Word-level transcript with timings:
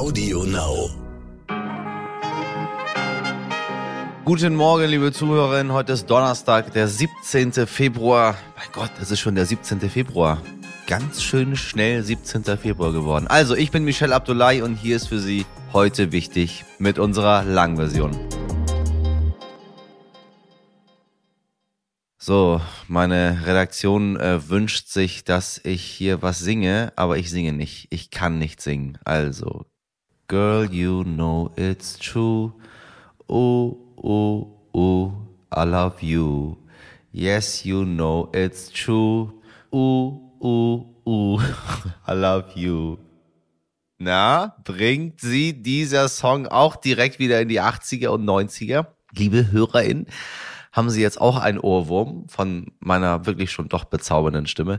Audio 0.00 0.44
Now. 0.44 0.88
Guten 4.24 4.54
Morgen, 4.56 4.88
liebe 4.88 5.12
Zuhörerinnen. 5.12 5.74
Heute 5.74 5.92
ist 5.92 6.06
Donnerstag, 6.06 6.72
der 6.72 6.88
17. 6.88 7.66
Februar. 7.66 8.34
Mein 8.56 8.68
Gott, 8.72 8.90
es 8.98 9.10
ist 9.10 9.20
schon 9.20 9.34
der 9.34 9.44
17. 9.44 9.78
Februar. 9.90 10.42
Ganz 10.86 11.22
schön 11.22 11.54
schnell 11.54 12.02
17. 12.02 12.44
Februar 12.56 12.92
geworden. 12.92 13.26
Also, 13.28 13.54
ich 13.54 13.70
bin 13.72 13.84
Michelle 13.84 14.14
Abdullahi 14.14 14.62
und 14.62 14.76
hier 14.76 14.96
ist 14.96 15.08
für 15.08 15.18
Sie 15.18 15.44
heute 15.74 16.12
wichtig 16.12 16.64
mit 16.78 16.98
unserer 16.98 17.44
Langversion. 17.44 18.18
So, 22.16 22.62
meine 22.88 23.42
Redaktion 23.44 24.16
äh, 24.16 24.48
wünscht 24.48 24.88
sich, 24.88 25.24
dass 25.24 25.60
ich 25.62 25.82
hier 25.82 26.22
was 26.22 26.38
singe, 26.38 26.94
aber 26.96 27.18
ich 27.18 27.28
singe 27.28 27.52
nicht. 27.52 27.88
Ich 27.90 28.10
kann 28.10 28.38
nicht 28.38 28.62
singen. 28.62 28.98
Also, 29.04 29.66
Girl, 30.30 30.64
you 30.64 31.02
know 31.02 31.50
it's 31.56 31.98
true. 31.98 32.52
Oh, 33.28 33.76
oh, 34.00 34.46
oh, 34.72 35.12
I 35.50 35.64
love 35.64 36.04
you. 36.04 36.56
Yes, 37.10 37.66
you 37.66 37.84
know 37.84 38.30
it's 38.32 38.70
true. 38.70 39.34
Uh, 39.72 40.10
uh, 40.40 40.84
uh, 41.04 41.42
I 42.06 42.12
love 42.12 42.52
you. 42.54 42.98
Na, 43.98 44.54
bringt 44.62 45.20
sie 45.20 45.52
dieser 45.52 46.08
Song 46.08 46.46
auch 46.46 46.76
direkt 46.76 47.18
wieder 47.18 47.40
in 47.40 47.48
die 47.48 47.60
80er 47.60 48.10
und 48.10 48.24
90er? 48.24 48.86
Liebe 49.12 49.50
HörerInnen, 49.50 50.06
haben 50.70 50.90
Sie 50.90 51.02
jetzt 51.02 51.20
auch 51.20 51.38
einen 51.38 51.58
Ohrwurm 51.58 52.28
von 52.28 52.70
meiner 52.78 53.26
wirklich 53.26 53.50
schon 53.50 53.68
doch 53.68 53.82
bezaubernden 53.82 54.46
Stimme. 54.46 54.78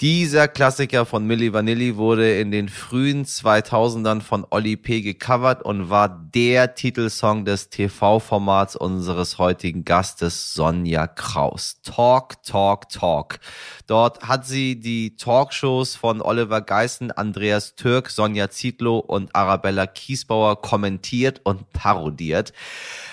Dieser 0.00 0.48
Klassiker 0.48 1.06
von 1.06 1.24
Milli 1.24 1.52
Vanilli 1.52 1.96
wurde 1.96 2.40
in 2.40 2.50
den 2.50 2.68
frühen 2.68 3.24
2000ern 3.24 4.22
von 4.22 4.44
Oli 4.50 4.76
P. 4.76 5.02
gecovert 5.02 5.62
und 5.62 5.88
war 5.88 6.08
der 6.08 6.74
Titelsong 6.74 7.44
des 7.44 7.68
TV-Formats 7.68 8.74
unseres 8.74 9.38
heutigen 9.38 9.84
Gastes 9.84 10.52
Sonja 10.52 11.06
Kraus. 11.06 11.80
Talk, 11.82 12.42
Talk, 12.42 12.88
Talk. 12.88 13.38
Dort 13.86 14.26
hat 14.26 14.44
sie 14.46 14.80
die 14.80 15.14
Talkshows 15.14 15.94
von 15.94 16.20
Oliver 16.20 16.60
Geissen, 16.60 17.12
Andreas 17.12 17.76
Türk, 17.76 18.10
Sonja 18.10 18.50
Zietlow 18.50 18.98
und 18.98 19.36
Arabella 19.36 19.86
Kiesbauer 19.86 20.60
kommentiert 20.60 21.40
und 21.44 21.72
parodiert. 21.72 22.52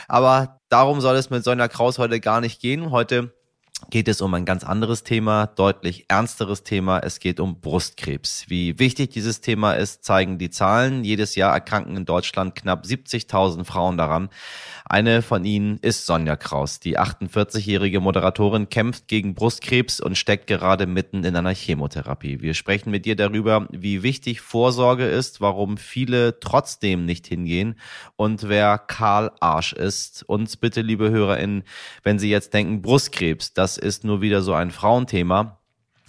Aber 0.07 0.59
darum 0.69 0.99
soll 0.99 1.15
es 1.15 1.29
mit 1.29 1.43
Sonja 1.43 1.67
Kraus 1.67 1.99
heute 1.99 2.19
gar 2.19 2.41
nicht 2.41 2.59
gehen. 2.59 2.89
Heute 2.89 3.33
geht 3.89 4.07
es 4.07 4.21
um 4.21 4.33
ein 4.33 4.45
ganz 4.45 4.63
anderes 4.63 5.03
Thema, 5.03 5.47
deutlich 5.47 6.05
ernsteres 6.07 6.63
Thema. 6.63 6.99
Es 6.99 7.19
geht 7.19 7.39
um 7.39 7.59
Brustkrebs. 7.59 8.45
Wie 8.47 8.79
wichtig 8.79 9.09
dieses 9.09 9.41
Thema 9.41 9.73
ist, 9.73 10.03
zeigen 10.03 10.37
die 10.37 10.49
Zahlen. 10.49 11.03
Jedes 11.03 11.35
Jahr 11.35 11.53
erkranken 11.53 11.97
in 11.97 12.05
Deutschland 12.05 12.55
knapp 12.55 12.85
70.000 12.85 13.65
Frauen 13.65 13.97
daran. 13.97 14.29
Eine 14.91 15.21
von 15.21 15.45
ihnen 15.45 15.77
ist 15.81 16.05
Sonja 16.05 16.35
Kraus. 16.35 16.81
Die 16.81 16.99
48-jährige 16.99 18.01
Moderatorin 18.01 18.67
kämpft 18.67 19.07
gegen 19.07 19.35
Brustkrebs 19.35 20.01
und 20.01 20.17
steckt 20.17 20.47
gerade 20.47 20.85
mitten 20.85 21.23
in 21.23 21.33
einer 21.33 21.53
Chemotherapie. 21.53 22.41
Wir 22.41 22.53
sprechen 22.53 22.91
mit 22.91 23.07
ihr 23.07 23.15
darüber, 23.15 23.69
wie 23.71 24.03
wichtig 24.03 24.41
Vorsorge 24.41 25.05
ist, 25.05 25.39
warum 25.39 25.77
viele 25.77 26.41
trotzdem 26.41 27.05
nicht 27.05 27.25
hingehen 27.25 27.79
und 28.17 28.49
wer 28.49 28.77
Karl 28.77 29.31
Arsch 29.39 29.71
ist. 29.71 30.23
Und 30.27 30.59
bitte, 30.59 30.81
liebe 30.81 31.09
HörerInnen, 31.09 31.63
wenn 32.03 32.19
Sie 32.19 32.29
jetzt 32.29 32.53
denken, 32.53 32.81
Brustkrebs, 32.81 33.53
das 33.53 33.77
ist 33.77 34.03
nur 34.03 34.19
wieder 34.19 34.41
so 34.41 34.53
ein 34.53 34.71
Frauenthema. 34.71 35.60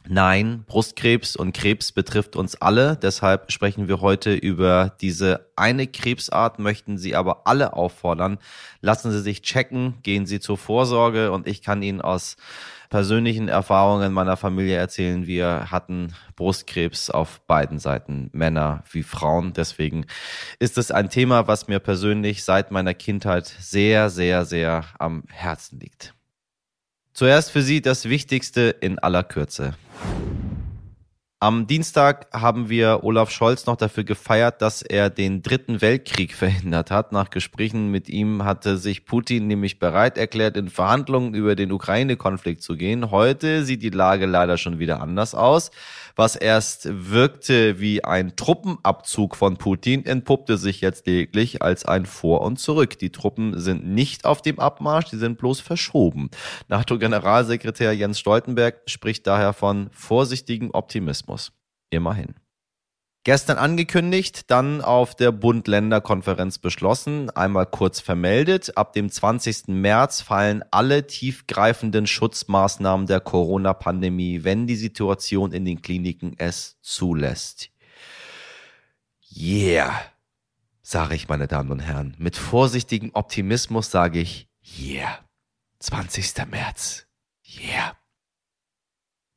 Nein, 0.08 0.64
Brustkrebs 0.66 1.36
und 1.36 1.52
Krebs 1.52 1.92
betrifft 1.92 2.34
uns 2.34 2.60
alle. 2.60 2.96
Deshalb 2.96 3.52
sprechen 3.52 3.86
wir 3.86 4.00
heute 4.00 4.34
über 4.34 4.96
diese 5.00 5.46
eine 5.54 5.86
Krebsart, 5.86 6.58
möchten 6.58 6.98
Sie 6.98 7.14
aber 7.14 7.46
alle 7.46 7.74
auffordern. 7.74 8.38
Lassen 8.80 9.12
Sie 9.12 9.20
sich 9.20 9.42
checken, 9.42 9.94
gehen 10.02 10.26
Sie 10.26 10.40
zur 10.40 10.58
Vorsorge 10.58 11.30
und 11.30 11.46
ich 11.46 11.62
kann 11.62 11.82
Ihnen 11.82 12.00
aus 12.00 12.36
persönlichen 12.90 13.48
Erfahrungen 13.48 14.12
meiner 14.12 14.36
Familie 14.36 14.76
erzählen. 14.76 15.26
Wir 15.26 15.70
hatten 15.70 16.14
Brustkrebs 16.36 17.08
auf 17.08 17.40
beiden 17.46 17.78
Seiten, 17.78 18.28
Männer 18.32 18.82
wie 18.90 19.04
Frauen. 19.04 19.52
Deswegen 19.52 20.06
ist 20.58 20.78
es 20.78 20.90
ein 20.90 21.10
Thema, 21.10 21.46
was 21.46 21.68
mir 21.68 21.78
persönlich 21.78 22.44
seit 22.44 22.70
meiner 22.70 22.92
Kindheit 22.92 23.46
sehr, 23.46 24.10
sehr, 24.10 24.44
sehr 24.44 24.84
am 24.98 25.22
Herzen 25.28 25.78
liegt. 25.78 26.12
Zuerst 27.22 27.52
für 27.52 27.62
Sie 27.62 27.80
das 27.80 28.08
Wichtigste 28.08 28.74
in 28.80 28.98
aller 28.98 29.22
Kürze. 29.22 29.74
Am 31.38 31.68
Dienstag 31.68 32.26
haben 32.32 32.68
wir 32.68 33.04
Olaf 33.04 33.30
Scholz 33.30 33.64
noch 33.66 33.76
dafür 33.76 34.02
gefeiert, 34.02 34.60
dass 34.60 34.82
er 34.82 35.08
den 35.08 35.40
dritten 35.40 35.80
Weltkrieg 35.80 36.34
verhindert 36.36 36.90
hat. 36.90 37.12
Nach 37.12 37.30
Gesprächen 37.30 37.92
mit 37.92 38.08
ihm 38.08 38.44
hatte 38.44 38.76
sich 38.76 39.04
Putin 39.04 39.46
nämlich 39.46 39.78
bereit 39.78 40.18
erklärt, 40.18 40.56
in 40.56 40.68
Verhandlungen 40.68 41.34
über 41.34 41.54
den 41.54 41.70
Ukraine-Konflikt 41.70 42.60
zu 42.60 42.76
gehen. 42.76 43.12
Heute 43.12 43.64
sieht 43.64 43.84
die 43.84 43.90
Lage 43.90 44.26
leider 44.26 44.58
schon 44.58 44.80
wieder 44.80 45.00
anders 45.00 45.36
aus. 45.36 45.70
Was 46.16 46.36
erst 46.36 46.88
wirkte 46.90 47.80
wie 47.80 48.04
ein 48.04 48.36
Truppenabzug 48.36 49.36
von 49.36 49.56
Putin, 49.56 50.04
entpuppte 50.04 50.58
sich 50.58 50.80
jetzt 50.80 51.06
lediglich 51.06 51.62
als 51.62 51.84
ein 51.84 52.06
Vor 52.06 52.42
und 52.42 52.58
Zurück. 52.58 52.98
Die 52.98 53.10
Truppen 53.10 53.58
sind 53.58 53.86
nicht 53.86 54.24
auf 54.24 54.42
dem 54.42 54.58
Abmarsch, 54.58 55.10
die 55.10 55.16
sind 55.16 55.38
bloß 55.38 55.60
verschoben. 55.60 56.30
NATO-Generalsekretär 56.68 57.92
Jens 57.92 58.18
Stoltenberg 58.18 58.82
spricht 58.86 59.26
daher 59.26 59.52
von 59.52 59.88
vorsichtigem 59.92 60.70
Optimismus. 60.72 61.52
Immerhin. 61.90 62.41
Gestern 63.24 63.56
angekündigt, 63.56 64.50
dann 64.50 64.80
auf 64.80 65.14
der 65.14 65.30
Bund-Länder-Konferenz 65.30 66.58
beschlossen, 66.58 67.30
einmal 67.30 67.66
kurz 67.66 68.00
vermeldet. 68.00 68.76
Ab 68.76 68.92
dem 68.94 69.10
20. 69.10 69.68
März 69.68 70.22
fallen 70.22 70.64
alle 70.72 71.06
tiefgreifenden 71.06 72.08
Schutzmaßnahmen 72.08 73.06
der 73.06 73.20
Corona-Pandemie, 73.20 74.42
wenn 74.42 74.66
die 74.66 74.74
Situation 74.74 75.52
in 75.52 75.64
den 75.64 75.80
Kliniken 75.82 76.34
es 76.36 76.78
zulässt. 76.80 77.70
Yeah, 79.36 80.00
sage 80.82 81.14
ich, 81.14 81.28
meine 81.28 81.46
Damen 81.46 81.70
und 81.70 81.78
Herren. 81.80 82.16
Mit 82.18 82.36
vorsichtigem 82.36 83.10
Optimismus 83.14 83.90
sage 83.90 84.18
ich, 84.18 84.48
yeah. 84.80 85.20
20. 85.78 86.50
März. 86.50 87.06
Yeah 87.46 87.96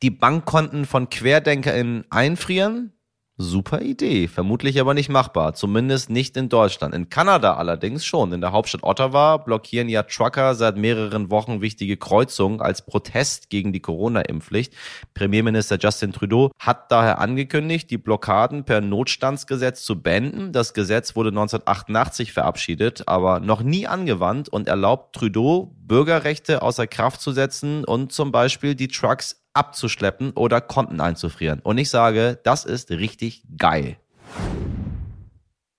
die 0.01 0.12
Bankkonten 0.12 0.85
von 0.85 1.09
QuerdenkerInnen 1.09 2.06
einfrieren? 2.12 2.94
Super 3.38 3.81
Idee, 3.81 4.29
vermutlich 4.29 4.79
aber 4.79 4.94
nicht 4.94 5.09
machbar, 5.09 5.53
zumindest 5.56 6.09
nicht 6.09 6.38
in 6.38 6.47
Deutschland. 6.47 6.96
In 6.96 7.09
Kanada 7.09 7.56
allerdings 7.56 8.06
schon. 8.06 8.31
In 8.31 8.40
der 8.40 8.53
Hauptstadt 8.53 8.84
Ottawa 8.84 9.35
blockieren 9.35 9.90
ja 9.90 10.03
Trucker 10.03 10.56
seit 10.56 10.78
mehreren 10.78 11.29
Wochen 11.29 11.59
wichtige 11.59 11.97
Kreuzungen 11.97 12.62
als 12.62 12.85
Protest 12.85 13.50
gegen 13.50 13.74
die 13.74 13.81
Corona-Impfpflicht. 13.81 14.74
Premierminister 15.13 15.78
Justin 15.78 16.13
Trudeau 16.13 16.50
hat 16.57 16.90
daher 16.94 17.19
angekündigt, 17.19 17.91
die 17.91 17.97
Blockaden 17.97 18.63
per 18.63 18.79
Notstandsgesetz 18.79 19.84
zu 19.84 20.01
beenden. 20.01 20.53
Das 20.53 20.74
Gesetz 20.74 21.18
wurde 21.18 21.31
1988 21.31 22.31
verabschiedet, 22.31 23.06
aber 23.06 23.41
noch 23.41 23.62
nie 23.62 23.85
angewandt 23.85 24.47
und 24.47 24.69
erlaubt 24.69 25.13
Trudeau, 25.13 25.75
Bürgerrechte 25.85 26.62
außer 26.62 26.88
Kraft 26.88 27.19
zu 27.19 27.34
setzen 27.34 27.84
und 27.84 28.13
zum 28.13 28.31
Beispiel 28.31 28.75
die 28.75 28.88
Trucks 28.88 29.44
abzuschleppen 29.56 30.32
oder 30.32 30.62
Konten 30.62 31.02
einzufrieren. 31.02 31.60
Und 31.62 31.78
ich 31.78 31.90
sage, 31.90 32.40
das 32.44 32.66
ist 32.66 32.92
richtig 32.92 33.44
geil. 33.58 33.98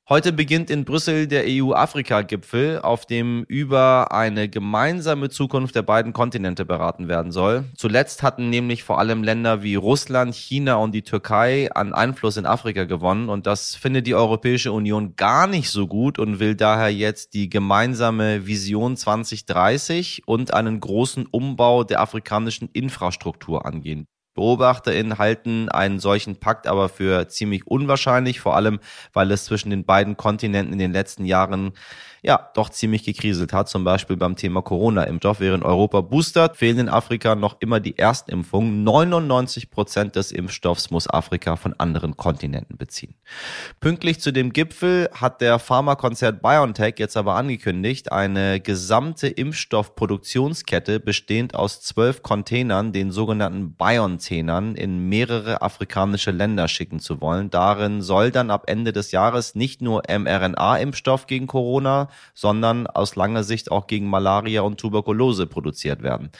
Heute 0.08 0.32
beginnt 0.32 0.70
in 0.70 0.84
Brüssel 0.84 1.26
der 1.26 1.46
EU-Afrika-Gipfel, 1.48 2.78
auf 2.78 3.06
dem 3.06 3.42
über 3.48 4.12
eine 4.12 4.48
gemeinsame 4.48 5.30
Zukunft 5.30 5.74
der 5.74 5.82
beiden 5.82 6.12
Kontinente 6.12 6.64
beraten 6.64 7.08
werden 7.08 7.32
soll. 7.32 7.64
Zuletzt 7.76 8.22
hatten 8.22 8.48
nämlich 8.48 8.84
vor 8.84 9.00
allem 9.00 9.24
Länder 9.24 9.64
wie 9.64 9.74
Russland, 9.74 10.36
China 10.36 10.76
und 10.76 10.92
die 10.92 11.02
Türkei 11.02 11.72
an 11.72 11.92
Einfluss 11.92 12.36
in 12.36 12.46
Afrika 12.46 12.84
gewonnen 12.84 13.28
und 13.28 13.48
das 13.48 13.74
findet 13.74 14.06
die 14.06 14.14
Europäische 14.14 14.70
Union 14.70 15.16
gar 15.16 15.48
nicht 15.48 15.70
so 15.70 15.88
gut 15.88 16.20
und 16.20 16.38
will 16.38 16.54
daher 16.54 16.92
jetzt 16.92 17.34
die 17.34 17.48
gemeinsame 17.48 18.46
Vision 18.46 18.96
2030 18.96 20.22
und 20.24 20.54
einen 20.54 20.78
großen 20.78 21.26
Umbau 21.26 21.82
der 21.82 22.00
afrikanischen 22.00 22.68
Infrastruktur 22.72 23.66
angehen. 23.66 24.06
BeobachterInnen 24.36 25.18
halten 25.18 25.68
einen 25.68 25.98
solchen 25.98 26.36
Pakt 26.36 26.68
aber 26.68 26.88
für 26.88 27.26
ziemlich 27.26 27.66
unwahrscheinlich, 27.66 28.38
vor 28.38 28.54
allem 28.54 28.78
weil 29.12 29.32
es 29.32 29.46
zwischen 29.46 29.70
den 29.70 29.84
beiden 29.84 30.16
Kontinenten 30.16 30.72
in 30.72 30.78
den 30.78 30.92
letzten 30.92 31.24
Jahren 31.24 31.72
ja 32.26 32.50
doch 32.54 32.68
ziemlich 32.68 33.04
gekriselt 33.04 33.52
hat, 33.52 33.68
zum 33.68 33.84
Beispiel 33.84 34.16
beim 34.16 34.36
Thema 34.36 34.62
Corona-Impfstoff. 34.62 35.40
Während 35.40 35.64
Europa 35.64 36.00
boostert, 36.02 36.56
fehlen 36.56 36.78
in 36.78 36.88
Afrika 36.88 37.34
noch 37.34 37.56
immer 37.60 37.80
die 37.80 37.98
Erstimpfungen. 37.98 38.84
99 38.84 39.70
Prozent 39.70 40.16
des 40.16 40.32
Impfstoffs 40.32 40.90
muss 40.90 41.08
Afrika 41.08 41.56
von 41.56 41.72
anderen 41.78 42.16
Kontinenten 42.16 42.76
beziehen. 42.76 43.14
Pünktlich 43.80 44.20
zu 44.20 44.32
dem 44.32 44.52
Gipfel 44.52 45.08
hat 45.12 45.40
der 45.40 45.58
Pharmakonzert 45.58 46.42
BioNTech 46.42 46.94
jetzt 46.98 47.16
aber 47.16 47.36
angekündigt, 47.36 48.12
eine 48.12 48.60
gesamte 48.60 49.28
Impfstoffproduktionskette 49.28 51.00
bestehend 51.00 51.54
aus 51.54 51.80
zwölf 51.80 52.22
Containern, 52.22 52.92
den 52.92 53.10
sogenannten 53.10 53.72
BioNTech 53.72 54.26
Containern 54.26 54.74
in 54.74 55.08
mehrere 55.08 55.62
afrikanische 55.62 56.30
Länder 56.30 56.68
schicken 56.68 57.00
zu 57.00 57.20
wollen. 57.20 57.50
Darin 57.50 58.02
soll 58.02 58.30
dann 58.30 58.50
ab 58.50 58.64
Ende 58.66 58.92
des 58.92 59.12
Jahres 59.12 59.54
nicht 59.54 59.82
nur 59.82 60.02
mRNA-Impfstoff 60.08 61.26
gegen 61.26 61.46
Corona, 61.46 62.08
sondern 62.34 62.86
aus 62.86 63.16
langer 63.16 63.44
Sicht 63.44 63.70
auch 63.70 63.86
gegen 63.86 64.08
Malaria 64.08 64.62
und 64.62 64.78
Tuberkulose 64.78 65.46
produziert 65.46 66.02
werden. 66.02 66.30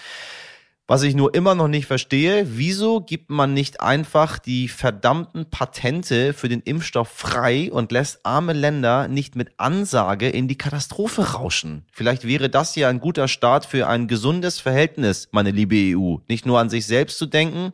Was 0.88 1.02
ich 1.02 1.16
nur 1.16 1.34
immer 1.34 1.56
noch 1.56 1.66
nicht 1.66 1.86
verstehe, 1.86 2.46
wieso 2.46 3.00
gibt 3.00 3.28
man 3.28 3.52
nicht 3.52 3.80
einfach 3.80 4.38
die 4.38 4.68
verdammten 4.68 5.50
Patente 5.50 6.32
für 6.32 6.48
den 6.48 6.60
Impfstoff 6.60 7.08
frei 7.08 7.72
und 7.72 7.90
lässt 7.90 8.24
arme 8.24 8.52
Länder 8.52 9.08
nicht 9.08 9.34
mit 9.34 9.50
Ansage 9.58 10.28
in 10.28 10.46
die 10.46 10.56
Katastrophe 10.56 11.32
rauschen? 11.32 11.86
Vielleicht 11.90 12.24
wäre 12.24 12.48
das 12.48 12.76
ja 12.76 12.88
ein 12.88 13.00
guter 13.00 13.26
Start 13.26 13.66
für 13.66 13.88
ein 13.88 14.06
gesundes 14.06 14.60
Verhältnis, 14.60 15.28
meine 15.32 15.50
liebe 15.50 15.98
EU. 15.98 16.18
Nicht 16.28 16.46
nur 16.46 16.60
an 16.60 16.70
sich 16.70 16.86
selbst 16.86 17.18
zu 17.18 17.26
denken. 17.26 17.72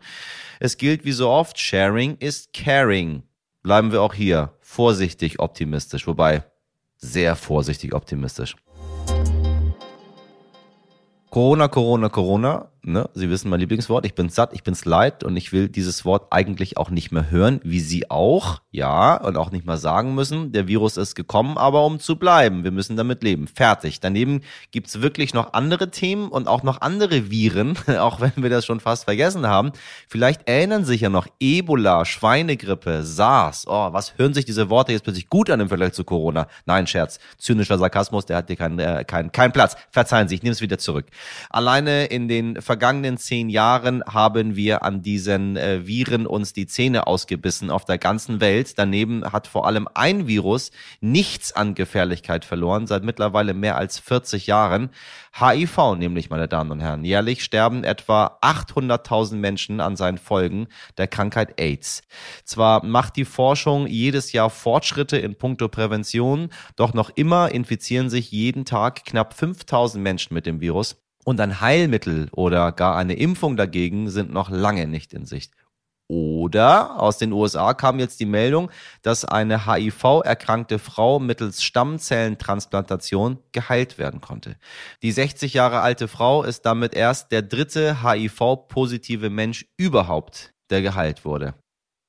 Es 0.58 0.78
gilt 0.78 1.05
wie 1.05 1.12
so 1.12 1.28
oft, 1.28 1.58
Sharing 1.58 2.16
ist 2.16 2.55
Caring. 2.55 3.25
Bleiben 3.62 3.93
wir 3.93 4.00
auch 4.00 4.14
hier 4.14 4.56
vorsichtig 4.62 5.38
optimistisch, 5.38 6.06
wobei 6.06 6.44
sehr 7.02 7.37
vorsichtig 7.37 7.94
optimistisch. 7.94 8.56
Corona, 11.31 11.69
Corona, 11.69 12.08
Corona. 12.08 12.71
Ne? 12.84 13.08
Sie 13.14 13.31
wissen 13.31 13.49
mein 13.49 13.61
Lieblingswort. 13.61 14.05
Ich 14.05 14.14
bin 14.14 14.29
satt, 14.29 14.52
ich 14.55 14.64
bin's 14.64 14.84
leid 14.84 15.23
und 15.23 15.37
ich 15.37 15.52
will 15.52 15.69
dieses 15.69 16.05
Wort 16.05 16.26
eigentlich 16.31 16.76
auch 16.79 16.90
nicht 16.90 17.12
mehr 17.12 17.31
hören, 17.31 17.61
wie 17.62 17.79
Sie 17.79 18.11
auch. 18.11 18.61
Ja, 18.73 19.17
und 19.17 19.37
auch 19.37 19.52
nicht 19.52 19.64
mal 19.64 19.76
sagen 19.76 20.17
müssen. 20.17 20.50
Der 20.50 20.67
Virus 20.67 20.96
ist 20.96 21.14
gekommen, 21.14 21.58
aber 21.58 21.87
um 21.87 22.00
zu 22.00 22.17
bleiben. 22.17 22.64
Wir 22.64 22.73
müssen 22.73 22.96
damit 22.96 23.23
leben. 23.23 23.46
Fertig. 23.46 24.00
Daneben 24.00 24.40
gibt's 24.73 25.00
wirklich 25.00 25.32
noch 25.32 25.52
andere 25.52 25.93
Themen 25.93 26.29
und 26.29 26.49
auch 26.49 26.64
noch 26.64 26.81
andere 26.81 27.31
Viren, 27.31 27.76
auch 27.99 28.20
wenn 28.20 28.32
wir 28.37 28.50
das 28.50 28.67
schon 28.67 28.81
fast 28.81 29.05
vergessen 29.05 29.46
haben. 29.46 29.70
Vielleicht 30.08 30.49
erinnern 30.49 30.84
sich 30.84 31.02
ja 31.02 31.08
noch 31.08 31.29
Ebola, 31.38 32.05
Schweinegrippe, 32.05 33.05
SARS. 33.05 33.64
Oh, 33.69 33.93
was 33.93 34.19
hören 34.19 34.34
sich 34.34 34.44
diese 34.44 34.70
Worte 34.70 34.90
jetzt 34.90 35.05
plötzlich 35.05 35.29
gut 35.29 35.50
an 35.50 35.61
im 35.61 35.69
Vergleich 35.69 35.93
zu 35.93 36.02
Corona? 36.02 36.49
Nein, 36.67 36.88
Scherz. 36.88 37.20
Zynischer 37.38 37.79
Sarkasmus, 37.79 38.26
der 38.26 38.38
hat 38.38 38.49
hier 38.49 38.56
keinen 38.56 38.81
äh, 38.81 39.05
kein, 39.06 39.31
kein 39.31 39.52
Platz. 39.52 39.76
Verzeihen 39.90 40.26
Sie, 40.26 40.34
ich 40.34 40.43
nehme 40.43 40.52
es 40.52 40.61
wieder 40.61 40.79
zurück. 40.79 41.06
Alleine 41.49 42.06
in 42.06 42.26
den 42.26 42.61
vergangenen 42.72 43.19
zehn 43.19 43.50
Jahren 43.50 44.02
haben 44.06 44.56
wir 44.56 44.82
an 44.82 45.02
diesen 45.02 45.58
äh, 45.58 45.86
Viren 45.86 46.26
uns 46.26 46.54
die 46.54 46.66
Zähne 46.66 47.06
ausgebissen 47.06 47.70
auf 47.70 47.84
der 47.84 47.98
ganzen 47.98 48.40
Welt. 48.40 48.78
Daneben 48.78 49.30
hat 49.30 49.46
vor 49.46 49.66
allem 49.66 49.88
ein 49.92 50.26
Virus 50.26 50.70
nichts 51.02 51.52
an 51.52 51.74
Gefährlichkeit 51.74 52.46
verloren, 52.46 52.86
seit 52.86 53.04
mittlerweile 53.04 53.52
mehr 53.52 53.76
als 53.76 53.98
40 53.98 54.46
Jahren. 54.46 54.88
HIV 55.38 55.96
nämlich, 55.98 56.30
meine 56.30 56.48
Damen 56.48 56.70
und 56.70 56.80
Herren. 56.80 57.04
Jährlich 57.04 57.44
sterben 57.44 57.84
etwa 57.84 58.38
800.000 58.40 59.34
Menschen 59.34 59.80
an 59.80 59.94
seinen 59.94 60.16
Folgen 60.16 60.66
der 60.96 61.08
Krankheit 61.08 61.60
AIDS. 61.60 62.00
Zwar 62.46 62.82
macht 62.86 63.16
die 63.16 63.26
Forschung 63.26 63.86
jedes 63.86 64.32
Jahr 64.32 64.48
Fortschritte 64.48 65.19
in 65.19 65.34
puncto 65.36 65.69
Prävention, 65.69 66.48
doch 66.76 66.94
noch 66.94 67.10
immer 67.10 67.52
infizieren 67.52 68.08
sich 68.08 68.30
jeden 68.30 68.64
Tag 68.64 69.04
knapp 69.04 69.34
5.000 69.34 69.98
Menschen 69.98 70.32
mit 70.32 70.46
dem 70.46 70.62
Virus. 70.62 71.01
Und 71.24 71.40
ein 71.40 71.60
Heilmittel 71.60 72.28
oder 72.32 72.72
gar 72.72 72.96
eine 72.96 73.14
Impfung 73.14 73.56
dagegen 73.56 74.10
sind 74.10 74.32
noch 74.32 74.50
lange 74.50 74.86
nicht 74.86 75.12
in 75.14 75.24
Sicht. 75.24 75.52
Oder 76.08 77.00
aus 77.00 77.16
den 77.16 77.32
USA 77.32 77.72
kam 77.72 77.98
jetzt 77.98 78.20
die 78.20 78.26
Meldung, 78.26 78.70
dass 79.00 79.24
eine 79.24 79.66
HIV-erkrankte 79.66 80.78
Frau 80.78 81.19
mittels 81.19 81.62
Stammzellentransplantation 81.62 83.38
geheilt 83.52 83.96
werden 83.96 84.20
konnte. 84.20 84.56
Die 85.02 85.12
60 85.12 85.54
Jahre 85.54 85.80
alte 85.80 86.08
Frau 86.08 86.42
ist 86.42 86.66
damit 86.66 86.92
erst 86.92 87.32
der 87.32 87.40
dritte 87.40 88.02
HIV-positive 88.02 89.30
Mensch 89.30 89.64
überhaupt, 89.78 90.52
der 90.69 90.82
geheilt 90.82 91.24
wurde. 91.24 91.54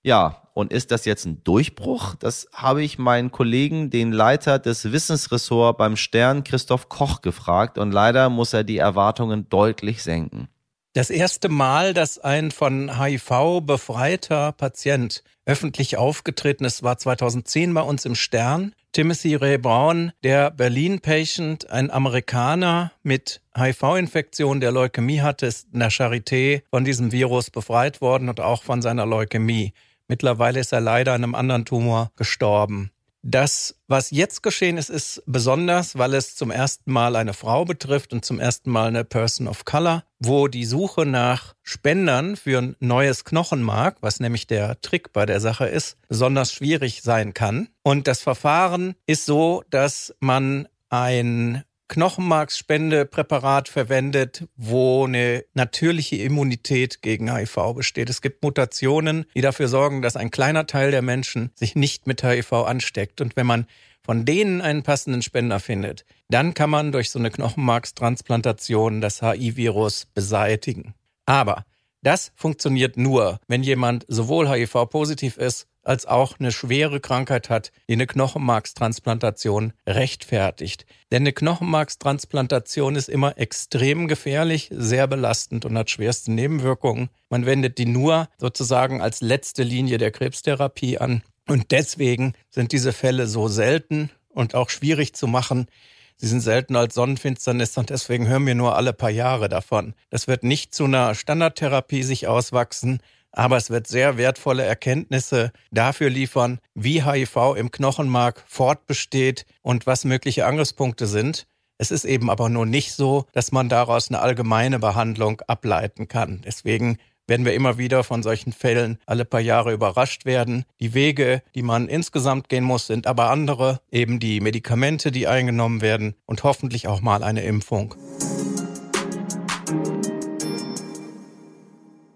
Ja, 0.03 0.43
und 0.53 0.71
ist 0.71 0.91
das 0.91 1.05
jetzt 1.05 1.25
ein 1.25 1.43
Durchbruch? 1.43 2.15
Das 2.15 2.47
habe 2.53 2.83
ich 2.83 2.99
meinen 2.99 3.31
Kollegen, 3.31 3.89
den 3.89 4.11
Leiter 4.11 4.59
des 4.59 4.91
Wissensressorts 4.91 5.77
beim 5.77 5.95
Stern, 5.95 6.43
Christoph 6.43 6.89
Koch, 6.89 7.21
gefragt. 7.21 7.77
Und 7.77 7.91
leider 7.91 8.29
muss 8.29 8.53
er 8.53 8.63
die 8.63 8.77
Erwartungen 8.77 9.49
deutlich 9.49 10.03
senken. 10.03 10.49
Das 10.93 11.09
erste 11.09 11.49
Mal, 11.49 11.95
dass 11.95 12.19
ein 12.19 12.51
von 12.51 13.01
HIV 13.01 13.61
befreiter 13.61 14.51
Patient 14.51 15.23
öffentlich 15.45 15.97
aufgetreten 15.97 16.65
ist, 16.65 16.83
war 16.83 16.99
2010 16.99 17.73
bei 17.73 17.81
uns 17.81 18.05
im 18.05 18.13
Stern. 18.13 18.75
Timothy 18.91 19.33
Ray 19.33 19.57
Brown, 19.57 20.11
der 20.23 20.51
Berlin-Patient, 20.51 21.67
ein 21.71 21.89
Amerikaner 21.89 22.91
mit 23.01 23.41
HIV-Infektion, 23.57 24.59
der 24.59 24.71
Leukämie 24.71 25.21
hatte, 25.21 25.47
ist 25.47 25.67
in 25.73 25.79
der 25.79 25.91
Charité 25.91 26.61
von 26.69 26.85
diesem 26.85 27.11
Virus 27.11 27.49
befreit 27.49 27.99
worden 27.99 28.29
und 28.29 28.39
auch 28.39 28.61
von 28.61 28.83
seiner 28.83 29.07
Leukämie. 29.07 29.73
Mittlerweile 30.07 30.59
ist 30.59 30.73
er 30.73 30.81
leider 30.81 31.13
an 31.13 31.23
einem 31.23 31.35
anderen 31.35 31.65
Tumor 31.65 32.11
gestorben. 32.15 32.91
Das, 33.25 33.75
was 33.87 34.11
jetzt 34.11 34.43
geschehen 34.43 34.77
ist, 34.77 34.89
ist 34.89 35.23
besonders, 35.25 35.97
weil 35.97 36.13
es 36.13 36.35
zum 36.35 36.51
ersten 36.51 36.91
Mal 36.91 37.15
eine 37.15 37.33
Frau 37.33 37.63
betrifft 37.63 38.11
und 38.11 38.25
zum 38.25 38.37
ersten 38.37 38.69
Mal 38.69 38.87
eine 38.87 39.05
Person 39.05 39.47
of 39.47 39.63
Color, 39.63 40.03
wo 40.19 40.49
die 40.49 40.65
Suche 40.65 41.05
nach 41.05 41.55
Spendern 41.63 42.35
für 42.35 42.61
ein 42.61 42.75
neues 42.81 43.23
Knochenmark, 43.23 43.95
was 44.01 44.19
nämlich 44.19 44.45
der 44.45 44.81
Trick 44.81 45.13
bei 45.13 45.25
der 45.25 45.39
Sache 45.39 45.67
ist, 45.67 45.95
besonders 46.09 46.51
schwierig 46.51 47.01
sein 47.01 47.33
kann. 47.33 47.69
Und 47.81 48.07
das 48.07 48.19
Verfahren 48.19 48.95
ist 49.07 49.25
so, 49.25 49.63
dass 49.69 50.13
man 50.19 50.67
ein 50.89 51.63
Knochenmarksspenderpräparat 51.93 53.69
verwendet, 53.69 54.47
wo 54.55 55.05
eine 55.05 55.45
natürliche 55.53 56.15
Immunität 56.15 57.03
gegen 57.03 57.31
HIV 57.31 57.75
besteht. 57.75 58.09
Es 58.09 58.23
gibt 58.23 58.41
Mutationen, 58.41 59.25
die 59.35 59.41
dafür 59.41 59.67
sorgen, 59.67 60.01
dass 60.01 60.15
ein 60.15 60.31
kleiner 60.31 60.65
Teil 60.65 60.89
der 60.89 61.03
Menschen 61.03 61.51
sich 61.53 61.75
nicht 61.75 62.07
mit 62.07 62.23
HIV 62.23 62.51
ansteckt. 62.51 63.21
Und 63.21 63.35
wenn 63.35 63.45
man 63.45 63.67
von 64.01 64.25
denen 64.25 64.61
einen 64.61 64.81
passenden 64.81 65.21
Spender 65.21 65.59
findet, 65.59 66.03
dann 66.29 66.55
kann 66.55 66.71
man 66.71 66.91
durch 66.91 67.11
so 67.11 67.19
eine 67.19 67.29
Knochenmarkstransplantation 67.29 68.99
das 68.99 69.21
HIV-Virus 69.21 70.07
beseitigen. 70.15 70.95
Aber 71.27 71.63
das 72.01 72.31
funktioniert 72.35 72.97
nur, 72.97 73.39
wenn 73.47 73.61
jemand 73.61 74.03
sowohl 74.07 74.49
HIV-positiv 74.49 75.37
ist 75.37 75.67
als 75.83 76.05
auch 76.05 76.39
eine 76.39 76.51
schwere 76.51 76.99
Krankheit 76.99 77.49
hat, 77.49 77.71
die 77.87 77.93
eine 77.93 78.07
Knochenmarkstransplantation 78.07 79.73
rechtfertigt. 79.87 80.85
Denn 81.11 81.23
eine 81.23 81.33
Knochenmarkstransplantation 81.33 82.95
ist 82.95 83.09
immer 83.09 83.37
extrem 83.37 84.07
gefährlich, 84.07 84.69
sehr 84.73 85.07
belastend 85.07 85.65
und 85.65 85.77
hat 85.77 85.89
schwerste 85.89 86.31
Nebenwirkungen. 86.31 87.09
Man 87.29 87.45
wendet 87.45 87.77
die 87.77 87.85
nur 87.85 88.29
sozusagen 88.37 89.01
als 89.01 89.21
letzte 89.21 89.63
Linie 89.63 89.97
der 89.97 90.11
Krebstherapie 90.11 90.97
an. 90.97 91.23
Und 91.47 91.71
deswegen 91.71 92.33
sind 92.49 92.71
diese 92.71 92.93
Fälle 92.93 93.27
so 93.27 93.47
selten 93.47 94.09
und 94.29 94.55
auch 94.55 94.69
schwierig 94.69 95.13
zu 95.13 95.27
machen. 95.27 95.67
Sie 96.15 96.27
sind 96.27 96.41
selten 96.41 96.75
als 96.75 96.93
Sonnenfinsternis 96.93 97.77
und 97.77 97.89
deswegen 97.89 98.27
hören 98.27 98.45
wir 98.45 98.55
nur 98.55 98.77
alle 98.77 98.93
paar 98.93 99.09
Jahre 99.09 99.49
davon. 99.49 99.93
Das 100.09 100.27
wird 100.27 100.43
nicht 100.43 100.73
zu 100.73 100.85
einer 100.85 101.15
Standardtherapie 101.15 102.03
sich 102.03 102.27
auswachsen, 102.27 103.01
aber 103.33 103.57
es 103.57 103.69
wird 103.69 103.87
sehr 103.87 104.17
wertvolle 104.17 104.63
Erkenntnisse 104.63 105.51
dafür 105.71 106.09
liefern, 106.09 106.59
wie 106.73 107.03
HIV 107.03 107.55
im 107.57 107.71
Knochenmark 107.71 108.43
fortbesteht 108.47 109.45
und 109.61 109.85
was 109.85 110.05
mögliche 110.05 110.45
Angriffspunkte 110.45 111.07
sind. 111.07 111.47
Es 111.77 111.91
ist 111.91 112.05
eben 112.05 112.29
aber 112.29 112.47
nur 112.49 112.65
nicht 112.65 112.93
so, 112.93 113.25
dass 113.33 113.51
man 113.51 113.67
daraus 113.67 114.09
eine 114.09 114.19
allgemeine 114.19 114.79
Behandlung 114.79 115.41
ableiten 115.47 116.07
kann. 116.07 116.41
Deswegen 116.45 116.97
werden 117.27 117.45
wir 117.45 117.53
immer 117.53 117.77
wieder 117.77 118.03
von 118.03 118.21
solchen 118.21 118.53
Fällen 118.53 118.99
alle 119.05 119.25
paar 119.25 119.39
Jahre 119.39 119.73
überrascht 119.73 120.25
werden. 120.25 120.65
Die 120.79 120.93
Wege, 120.93 121.41
die 121.55 121.63
man 121.63 121.87
insgesamt 121.87 122.49
gehen 122.49 122.63
muss, 122.63 122.87
sind 122.87 123.07
aber 123.07 123.29
andere, 123.29 123.79
eben 123.91 124.19
die 124.19 124.39
Medikamente, 124.41 125.11
die 125.11 125.27
eingenommen 125.27 125.81
werden 125.81 126.15
und 126.25 126.43
hoffentlich 126.43 126.87
auch 126.87 127.01
mal 127.01 127.23
eine 127.23 127.43
Impfung. 127.43 127.95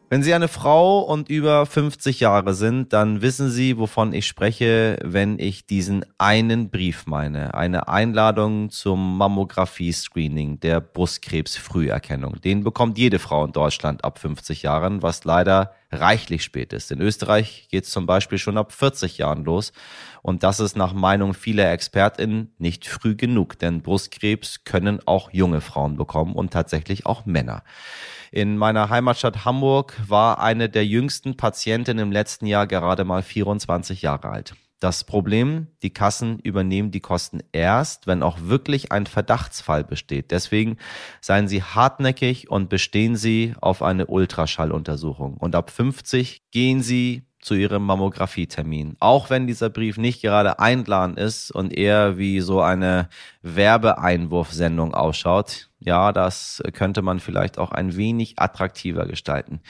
Wenn 0.09 0.23
Sie 0.23 0.33
eine 0.33 0.47
Frau 0.47 1.01
und 1.01 1.27
über 1.27 1.65
50 1.65 2.21
Jahre 2.21 2.53
sind, 2.53 2.93
dann 2.93 3.21
wissen 3.21 3.49
Sie, 3.49 3.77
wovon 3.77 4.13
ich 4.13 4.25
spreche, 4.25 4.97
wenn 5.03 5.37
ich 5.37 5.65
diesen 5.65 6.05
einen 6.17 6.69
Brief 6.69 7.07
meine. 7.07 7.53
Eine 7.55 7.89
Einladung 7.89 8.69
zum 8.69 9.17
Mammographie-Screening 9.17 10.61
der 10.61 10.79
Brustkrebsfrüherkennung. 10.79 12.39
Den 12.39 12.63
bekommt 12.63 12.97
jede 12.97 13.19
Frau 13.19 13.43
in 13.43 13.51
Deutschland 13.51 14.05
ab 14.05 14.19
50 14.19 14.61
Jahren, 14.63 15.01
was 15.01 15.25
leider 15.25 15.73
reichlich 15.91 16.43
spät 16.43 16.73
ist. 16.73 16.91
In 16.91 17.01
Österreich 17.01 17.67
geht 17.69 17.85
es 17.85 17.91
zum 17.91 18.05
Beispiel 18.05 18.37
schon 18.37 18.57
ab 18.57 18.71
40 18.71 19.17
Jahren 19.17 19.45
los. 19.45 19.71
Und 20.21 20.43
das 20.43 20.59
ist 20.59 20.75
nach 20.75 20.93
Meinung 20.93 21.33
vieler 21.33 21.71
ExpertInnen 21.71 22.53
nicht 22.57 22.87
früh 22.87 23.15
genug, 23.15 23.57
denn 23.59 23.81
Brustkrebs 23.81 24.63
können 24.65 24.99
auch 25.05 25.31
junge 25.31 25.61
Frauen 25.61 25.95
bekommen 25.95 26.35
und 26.35 26.51
tatsächlich 26.51 27.05
auch 27.05 27.25
Männer. 27.25 27.63
In 28.31 28.57
meiner 28.57 28.89
Heimatstadt 28.89 29.45
Hamburg 29.45 29.95
war 30.05 30.41
eine 30.41 30.69
der 30.69 30.85
jüngsten 30.85 31.37
Patientinnen 31.37 32.07
im 32.07 32.11
letzten 32.11 32.45
Jahr 32.45 32.67
gerade 32.67 33.05
mal 33.05 33.23
24 33.23 34.01
Jahre 34.01 34.29
alt. 34.29 34.55
Das 34.79 35.03
Problem, 35.05 35.67
die 35.81 35.89
Kassen 35.89 36.37
übernehmen 36.37 36.91
die 36.91 36.99
Kosten 36.99 37.39
erst, 37.51 38.05
wenn 38.05 38.21
auch 38.21 38.37
wirklich 38.41 38.91
ein 38.91 39.07
Verdachtsfall 39.07 39.83
besteht. 39.83 40.29
Deswegen 40.29 40.77
seien 41.19 41.47
Sie 41.47 41.63
hartnäckig 41.63 42.51
und 42.51 42.69
bestehen 42.69 43.15
Sie 43.15 43.55
auf 43.59 43.81
eine 43.81 44.05
Ultraschalluntersuchung. 44.05 45.37
Und 45.37 45.55
ab 45.55 45.71
50 45.71 46.43
gehen 46.51 46.83
Sie 46.83 47.23
zu 47.39 47.55
ihrem 47.55 47.85
Mammografietermin. 47.85 48.97
Auch 48.99 49.29
wenn 49.29 49.47
dieser 49.47 49.69
Brief 49.69 49.97
nicht 49.97 50.21
gerade 50.21 50.59
einladend 50.59 51.17
ist 51.17 51.49
und 51.49 51.73
eher 51.73 52.17
wie 52.17 52.41
so 52.41 52.61
eine 52.61 53.09
Werbeeinwurfsendung 53.41 54.93
ausschaut, 54.93 55.69
ja, 55.79 56.11
das 56.11 56.61
könnte 56.73 57.01
man 57.01 57.19
vielleicht 57.19 57.57
auch 57.57 57.71
ein 57.71 57.95
wenig 57.95 58.37
attraktiver 58.37 59.05
gestalten. 59.05 59.61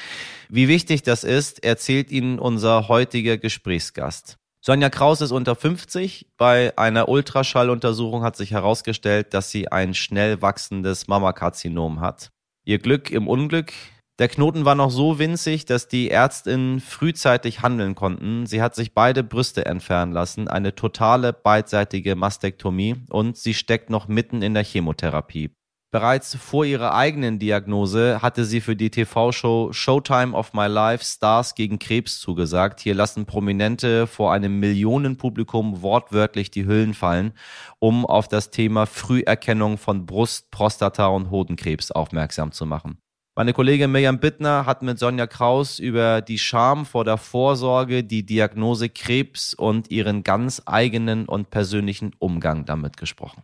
Wie 0.49 0.67
wichtig 0.67 1.03
das 1.03 1.23
ist, 1.23 1.63
erzählt 1.63 2.11
Ihnen 2.11 2.39
unser 2.39 2.87
heutiger 2.87 3.37
Gesprächsgast. 3.37 4.37
Sonja 4.61 4.89
Kraus 4.89 5.21
ist 5.21 5.31
unter 5.31 5.55
50. 5.55 6.27
Bei 6.37 6.77
einer 6.77 7.09
Ultraschalluntersuchung 7.09 8.23
hat 8.23 8.35
sich 8.35 8.51
herausgestellt, 8.51 9.33
dass 9.33 9.51
sie 9.51 9.71
ein 9.71 9.93
schnell 9.93 10.41
wachsendes 10.41 11.07
Mammakarzinom 11.07 12.01
hat. 12.01 12.31
Ihr 12.65 12.79
Glück 12.79 13.11
im 13.11 13.27
Unglück, 13.27 13.71
der 14.19 14.27
Knoten 14.27 14.65
war 14.65 14.73
noch 14.73 14.89
so 14.89 15.19
winzig, 15.19 15.65
dass 15.65 15.87
die 15.87 16.09
Ärztinnen 16.09 16.79
frühzeitig 16.79 17.61
handeln 17.61 17.93
konnten. 17.93 18.47
Sie 18.47 18.63
hat 18.63 18.73
sich 18.73 18.95
beide 18.95 19.23
Brüste 19.23 19.65
entfernen 19.65 20.11
lassen, 20.11 20.47
eine 20.47 20.73
totale 20.73 21.33
beidseitige 21.33 22.15
Mastektomie 22.15 22.95
und 23.09 23.37
sie 23.37 23.53
steckt 23.53 23.91
noch 23.91 24.07
mitten 24.07 24.41
in 24.41 24.55
der 24.55 24.63
Chemotherapie. 24.63 25.51
Bereits 25.97 26.35
vor 26.35 26.63
ihrer 26.63 26.93
eigenen 26.93 27.39
Diagnose 27.39 28.21
hatte 28.21 28.45
sie 28.45 28.61
für 28.61 28.75
die 28.75 28.91
TV-Show 28.91 29.73
Showtime 29.73 30.37
of 30.37 30.53
My 30.53 30.67
Life 30.67 31.03
Stars 31.03 31.55
gegen 31.55 31.79
Krebs 31.79 32.19
zugesagt. 32.19 32.81
Hier 32.81 32.93
lassen 32.93 33.25
Prominente 33.25 34.05
vor 34.05 34.31
einem 34.31 34.59
Millionenpublikum 34.59 35.81
wortwörtlich 35.81 36.51
die 36.51 36.67
Hüllen 36.67 36.93
fallen, 36.93 37.33
um 37.79 38.05
auf 38.05 38.27
das 38.27 38.51
Thema 38.51 38.85
Früherkennung 38.85 39.79
von 39.79 40.05
Brust, 40.05 40.51
Prostata 40.51 41.07
und 41.07 41.31
Hodenkrebs 41.31 41.89
aufmerksam 41.89 42.51
zu 42.51 42.67
machen. 42.67 42.99
Meine 43.35 43.53
Kollegin 43.53 43.91
Mirjam 43.91 44.19
Bittner 44.19 44.67
hat 44.67 44.83
mit 44.83 44.99
Sonja 44.99 45.25
Kraus 45.25 45.79
über 45.79 46.21
die 46.21 46.37
Scham 46.37 46.85
vor 46.85 47.05
der 47.05 47.17
Vorsorge, 47.17 48.03
die 48.03 48.23
Diagnose 48.23 48.89
Krebs 48.89 49.55
und 49.55 49.89
ihren 49.89 50.21
ganz 50.21 50.61
eigenen 50.67 51.25
und 51.25 51.49
persönlichen 51.49 52.11
Umgang 52.19 52.65
damit 52.65 52.97
gesprochen. 52.97 53.41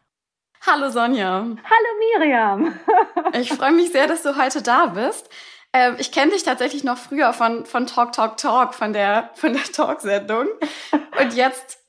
Hallo 0.66 0.90
Sonja. 0.90 1.42
Hallo 1.42 2.20
Miriam. 2.20 2.80
ich 3.34 3.52
freue 3.52 3.74
mich 3.74 3.92
sehr, 3.92 4.08
dass 4.08 4.24
du 4.24 4.38
heute 4.38 4.62
da 4.62 4.86
bist. 4.86 5.30
Ähm, 5.74 5.98
ich 6.00 6.14
kenne 6.14 6.32
dich 6.32 6.44
tatsächlich 6.44 6.86
noch 6.86 6.98
früher 6.98 7.34
von, 7.34 7.66
von 7.66 7.86
Talk, 7.86 8.14
Talk, 8.14 8.38
Talk, 8.38 8.74
von 8.74 8.94
der, 8.94 9.30
von 9.34 9.52
der 9.52 9.64
Talksendung. 9.64 10.48
Und 11.20 11.34
jetzt 11.34 11.80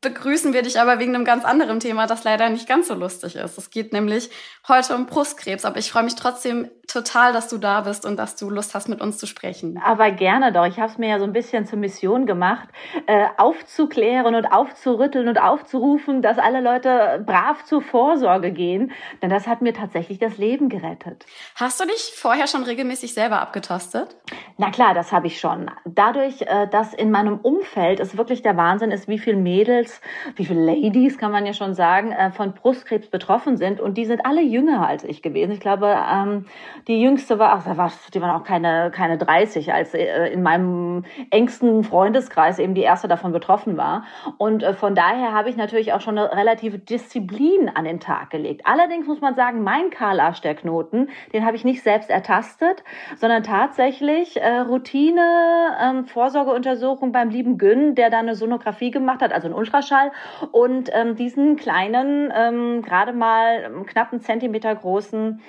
begrüßen 0.00 0.52
wir 0.52 0.62
dich 0.62 0.80
aber 0.80 0.98
wegen 0.98 1.14
einem 1.14 1.24
ganz 1.24 1.44
anderen 1.44 1.78
Thema, 1.78 2.08
das 2.08 2.24
leider 2.24 2.48
nicht 2.48 2.68
ganz 2.68 2.88
so 2.88 2.94
lustig 2.94 3.36
ist. 3.36 3.58
Es 3.58 3.70
geht 3.70 3.92
nämlich 3.92 4.28
heute 4.68 4.94
um 4.94 5.06
Brustkrebs, 5.06 5.64
aber 5.64 5.78
ich 5.78 5.90
freue 5.90 6.02
mich 6.02 6.16
trotzdem 6.16 6.68
total, 6.86 7.32
dass 7.32 7.48
du 7.48 7.58
da 7.58 7.80
bist 7.80 8.06
und 8.06 8.16
dass 8.16 8.36
du 8.36 8.48
Lust 8.48 8.74
hast, 8.74 8.88
mit 8.88 9.00
uns 9.00 9.18
zu 9.18 9.26
sprechen. 9.26 9.80
Aber 9.84 10.10
gerne 10.10 10.52
doch. 10.52 10.66
Ich 10.66 10.78
habe 10.78 10.90
es 10.90 10.98
mir 10.98 11.08
ja 11.08 11.18
so 11.18 11.24
ein 11.24 11.32
bisschen 11.32 11.66
zur 11.66 11.78
Mission 11.78 12.26
gemacht, 12.26 12.68
äh, 13.06 13.26
aufzuklären 13.36 14.34
und 14.34 14.46
aufzurütteln 14.46 15.28
und 15.28 15.38
aufzurufen, 15.38 16.22
dass 16.22 16.38
alle 16.38 16.60
Leute 16.60 17.22
brav 17.26 17.64
zur 17.64 17.82
Vorsorge 17.82 18.52
gehen, 18.52 18.92
denn 19.22 19.30
das 19.30 19.46
hat 19.46 19.62
mir 19.62 19.74
tatsächlich 19.74 20.18
das 20.18 20.38
Leben 20.38 20.68
gerettet. 20.68 21.26
Hast 21.56 21.80
du 21.80 21.86
dich 21.86 22.12
vorher 22.14 22.46
schon 22.46 22.62
regelmäßig 22.62 23.14
selber 23.14 23.40
abgetastet? 23.40 24.16
Na 24.56 24.70
klar, 24.70 24.94
das 24.94 25.12
habe 25.12 25.26
ich 25.26 25.40
schon. 25.40 25.70
Dadurch, 25.84 26.42
äh, 26.42 26.68
dass 26.68 26.94
in 26.94 27.10
meinem 27.10 27.38
Umfeld 27.38 28.00
es 28.00 28.16
wirklich 28.16 28.42
der 28.42 28.56
Wahnsinn 28.56 28.90
ist, 28.90 29.08
wie 29.08 29.18
viele 29.18 29.36
Mädels, 29.36 30.00
wie 30.36 30.44
viele 30.44 30.64
Ladies, 30.64 31.18
kann 31.18 31.32
man 31.32 31.46
ja 31.46 31.52
schon 31.52 31.74
sagen, 31.74 32.12
äh, 32.12 32.30
von 32.30 32.54
Brustkrebs 32.54 33.08
betroffen 33.08 33.56
sind 33.56 33.80
und 33.80 33.94
die 33.94 34.04
sind 34.04 34.24
alle 34.24 34.42
jünger 34.56 34.88
als 34.88 35.04
ich 35.04 35.22
gewesen. 35.22 35.52
Ich 35.52 35.60
glaube, 35.60 35.94
ähm, 36.10 36.46
die 36.88 37.00
jüngste 37.00 37.38
war, 37.38 37.62
ach, 37.66 37.92
die 38.14 38.20
waren 38.20 38.40
auch 38.40 38.44
keine, 38.44 38.90
keine 38.90 39.18
30, 39.18 39.72
als 39.72 39.94
äh, 39.94 40.28
in 40.32 40.42
meinem 40.42 41.04
engsten 41.30 41.84
Freundeskreis 41.84 42.58
eben 42.58 42.74
die 42.74 42.82
erste 42.82 43.06
davon 43.06 43.32
betroffen 43.32 43.76
war. 43.76 44.04
Und 44.38 44.62
äh, 44.62 44.72
von 44.72 44.94
daher 44.94 45.32
habe 45.32 45.50
ich 45.50 45.56
natürlich 45.56 45.92
auch 45.92 46.00
schon 46.00 46.18
eine 46.18 46.32
relative 46.32 46.78
Disziplin 46.78 47.70
an 47.74 47.84
den 47.84 48.00
Tag 48.00 48.30
gelegt. 48.30 48.62
Allerdings 48.64 49.06
muss 49.06 49.20
man 49.20 49.34
sagen, 49.34 49.62
mein 49.62 49.90
Karl 49.90 50.20
Arsch 50.20 50.40
der 50.40 50.54
Knoten, 50.54 51.08
den 51.32 51.44
habe 51.44 51.56
ich 51.56 51.64
nicht 51.64 51.82
selbst 51.82 52.08
ertastet, 52.08 52.82
sondern 53.16 53.42
tatsächlich 53.42 54.40
äh, 54.40 54.58
Routine, 54.60 55.76
ähm, 55.82 56.06
Vorsorgeuntersuchung 56.06 57.12
beim 57.12 57.28
lieben 57.28 57.58
Gün, 57.58 57.94
der 57.94 58.08
da 58.10 58.20
eine 58.20 58.34
Sonographie 58.34 58.90
gemacht 58.90 59.20
hat, 59.20 59.32
also 59.32 59.48
einen 59.48 59.54
Ultraschall 59.54 60.12
und 60.52 60.88
ähm, 60.92 61.16
diesen 61.16 61.56
kleinen, 61.56 62.32
ähm, 62.34 62.82
gerade 62.82 63.12
mal 63.12 63.64
ähm, 63.66 63.86
knappen 63.86 64.20
Zentimeter 64.20 64.45
großen 64.74 65.40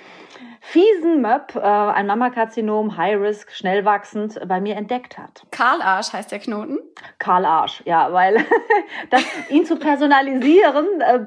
fiesen 0.68 1.22
Möb, 1.22 1.56
äh, 1.56 1.60
ein 1.62 2.08
Mammakarzinom, 2.08 2.98
High 2.98 3.22
Risk, 3.22 3.54
schnell 3.54 3.86
wachsend, 3.86 4.38
bei 4.50 4.60
mir 4.60 4.76
entdeckt 4.76 5.18
hat. 5.18 5.44
Karl 5.50 5.82
Arsch 5.82 6.12
heißt 6.12 6.30
der 6.30 6.40
Knoten? 6.40 6.80
Karl 7.20 7.46
Arsch, 7.46 7.82
ja, 7.86 8.12
weil 8.12 8.46
das, 9.10 9.24
ihn 9.50 9.66
zu 9.66 9.78
personalisieren 9.78 11.00
äh, 11.00 11.20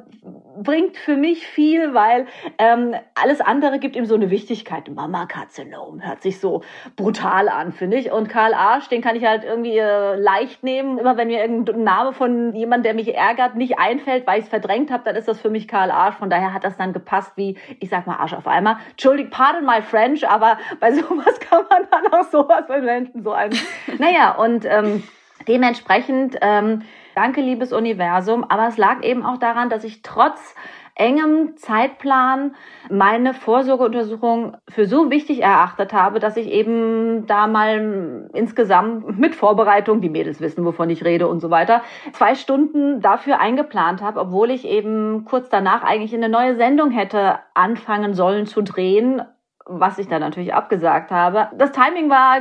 bringt 0.62 0.98
für 0.98 1.16
mich 1.16 1.46
viel, 1.46 1.94
weil 1.94 2.26
ähm, 2.58 2.94
alles 3.14 3.40
andere 3.40 3.78
gibt 3.78 3.96
ihm 3.96 4.04
so 4.04 4.14
eine 4.14 4.28
Wichtigkeit. 4.28 4.90
Mammakarzinom 4.90 6.06
hört 6.06 6.20
sich 6.20 6.38
so 6.38 6.62
brutal 6.96 7.48
an, 7.48 7.72
finde 7.72 7.96
ich. 7.96 8.12
Und 8.12 8.28
Karl 8.28 8.52
Arsch, 8.52 8.88
den 8.88 9.00
kann 9.00 9.16
ich 9.16 9.24
halt 9.24 9.44
irgendwie 9.44 9.78
äh, 9.78 10.16
leicht 10.16 10.62
nehmen. 10.62 10.98
Immer 10.98 11.16
wenn 11.16 11.28
mir 11.28 11.40
irgendein 11.40 11.82
Name 11.82 12.12
von 12.12 12.52
jemandem, 12.52 12.82
der 12.82 12.94
mich 12.94 13.14
ärgert, 13.14 13.56
nicht 13.56 13.78
einfällt, 13.78 14.26
weil 14.26 14.40
ich 14.40 14.44
es 14.44 14.50
verdrängt 14.50 14.90
habe, 14.90 15.04
dann 15.04 15.16
ist 15.16 15.28
das 15.28 15.40
für 15.40 15.48
mich 15.48 15.66
Karl 15.66 15.90
Arsch. 15.90 16.16
Von 16.16 16.28
daher 16.28 16.52
hat 16.52 16.64
das 16.64 16.76
dann 16.76 16.92
gepasst 16.92 17.32
wie, 17.36 17.56
ich 17.78 17.88
sag 17.88 18.06
mal, 18.06 18.16
Arsch 18.16 18.34
auf 18.34 18.46
einmal. 18.46 18.76
Entschuldigung, 18.90 19.29
pardon 19.30 19.64
my 19.64 19.82
French, 19.82 20.28
aber 20.28 20.58
bei 20.78 20.92
sowas 20.94 21.38
kann 21.40 21.64
man 21.68 21.86
dann 21.90 22.12
auch 22.12 22.30
sowas 22.30 22.64
bei 22.68 22.80
Menschen 22.80 23.22
so 23.22 23.32
ein. 23.32 23.50
naja, 23.98 24.32
und 24.32 24.64
ähm, 24.64 25.02
dementsprechend, 25.48 26.36
ähm, 26.40 26.82
danke, 27.14 27.40
liebes 27.40 27.72
Universum, 27.72 28.44
aber 28.44 28.68
es 28.68 28.76
lag 28.76 29.02
eben 29.02 29.24
auch 29.24 29.38
daran, 29.38 29.70
dass 29.70 29.84
ich 29.84 30.02
trotz 30.02 30.54
engem 31.00 31.56
Zeitplan 31.56 32.54
meine 32.90 33.34
Vorsorgeuntersuchung 33.34 34.56
für 34.68 34.86
so 34.86 35.10
wichtig 35.10 35.42
erachtet 35.42 35.92
habe, 35.92 36.20
dass 36.20 36.36
ich 36.36 36.48
eben 36.48 37.26
da 37.26 37.46
mal 37.46 38.28
insgesamt 38.34 39.18
mit 39.18 39.34
Vorbereitung, 39.34 40.00
die 40.00 40.10
Mädels 40.10 40.40
wissen, 40.40 40.64
wovon 40.64 40.90
ich 40.90 41.04
rede 41.04 41.26
und 41.26 41.40
so 41.40 41.50
weiter, 41.50 41.82
zwei 42.12 42.34
Stunden 42.34 43.00
dafür 43.00 43.40
eingeplant 43.40 44.02
habe, 44.02 44.20
obwohl 44.20 44.50
ich 44.50 44.66
eben 44.66 45.24
kurz 45.24 45.48
danach 45.48 45.82
eigentlich 45.82 46.12
in 46.12 46.22
eine 46.22 46.32
neue 46.32 46.56
Sendung 46.56 46.90
hätte 46.90 47.38
anfangen 47.54 48.14
sollen 48.14 48.46
zu 48.46 48.62
drehen, 48.62 49.22
was 49.64 49.98
ich 49.98 50.08
dann 50.08 50.20
natürlich 50.20 50.52
abgesagt 50.52 51.10
habe. 51.10 51.48
Das 51.56 51.72
Timing 51.72 52.10
war 52.10 52.40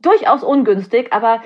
durchaus 0.00 0.42
ungünstig, 0.42 1.12
aber 1.12 1.42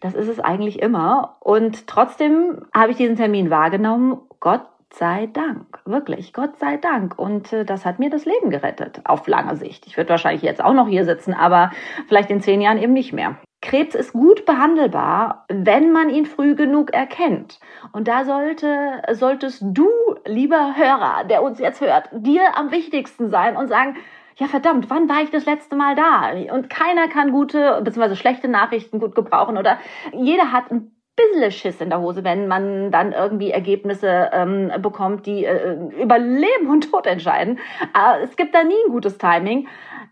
das 0.00 0.14
ist 0.14 0.28
es 0.28 0.40
eigentlich 0.40 0.82
immer. 0.82 1.36
Und 1.40 1.86
trotzdem 1.86 2.66
habe 2.74 2.90
ich 2.90 2.98
diesen 2.98 3.16
Termin 3.16 3.48
wahrgenommen. 3.48 4.20
Gott 4.40 4.62
sei 4.98 5.28
Dank, 5.32 5.80
wirklich, 5.84 6.32
Gott 6.32 6.58
sei 6.58 6.76
Dank. 6.76 7.18
Und 7.18 7.52
äh, 7.52 7.64
das 7.64 7.84
hat 7.84 7.98
mir 7.98 8.10
das 8.10 8.24
Leben 8.24 8.50
gerettet, 8.50 9.00
auf 9.04 9.26
lange 9.26 9.56
Sicht. 9.56 9.86
Ich 9.86 9.96
würde 9.96 10.10
wahrscheinlich 10.10 10.42
jetzt 10.42 10.64
auch 10.64 10.74
noch 10.74 10.88
hier 10.88 11.04
sitzen, 11.04 11.34
aber 11.34 11.70
vielleicht 12.08 12.30
in 12.30 12.40
zehn 12.40 12.60
Jahren 12.60 12.78
eben 12.78 12.92
nicht 12.92 13.12
mehr. 13.12 13.36
Krebs 13.62 13.94
ist 13.94 14.12
gut 14.12 14.44
behandelbar, 14.46 15.44
wenn 15.48 15.90
man 15.90 16.08
ihn 16.08 16.26
früh 16.26 16.54
genug 16.54 16.92
erkennt. 16.92 17.58
Und 17.92 18.06
da 18.06 18.24
sollte, 18.24 19.02
solltest 19.12 19.62
du, 19.66 19.88
lieber 20.24 20.76
Hörer, 20.76 21.24
der 21.24 21.42
uns 21.42 21.58
jetzt 21.58 21.80
hört, 21.80 22.08
dir 22.12 22.56
am 22.56 22.70
wichtigsten 22.70 23.30
sein 23.30 23.56
und 23.56 23.68
sagen, 23.68 23.96
ja 24.36 24.46
verdammt, 24.46 24.88
wann 24.90 25.08
war 25.08 25.22
ich 25.22 25.30
das 25.30 25.46
letzte 25.46 25.76
Mal 25.76 25.94
da? 25.94 26.32
Und 26.54 26.70
keiner 26.70 27.08
kann 27.08 27.32
gute 27.32 27.80
bzw. 27.82 28.14
schlechte 28.14 28.48
Nachrichten 28.48 29.00
gut 29.00 29.14
gebrauchen 29.14 29.56
oder 29.56 29.78
jeder 30.12 30.52
hat 30.52 30.70
ein 30.70 30.92
bisschen 31.16 31.50
Schiss 31.50 31.80
in 31.80 31.90
der 31.90 32.00
Hose, 32.00 32.22
wenn 32.24 32.46
man 32.46 32.90
dann 32.90 33.12
irgendwie 33.12 33.50
Ergebnisse 33.50 34.30
ähm, 34.32 34.70
bekommt, 34.80 35.26
die 35.26 35.44
äh, 35.44 35.76
über 36.00 36.18
Leben 36.18 36.68
und 36.68 36.90
Tod 36.90 37.06
entscheiden. 37.06 37.58
Aber 37.92 38.20
es 38.20 38.36
gibt 38.36 38.54
da 38.54 38.62
nie 38.62 38.74
ein 38.86 38.92
gutes 38.92 39.18
Timing. 39.18 39.66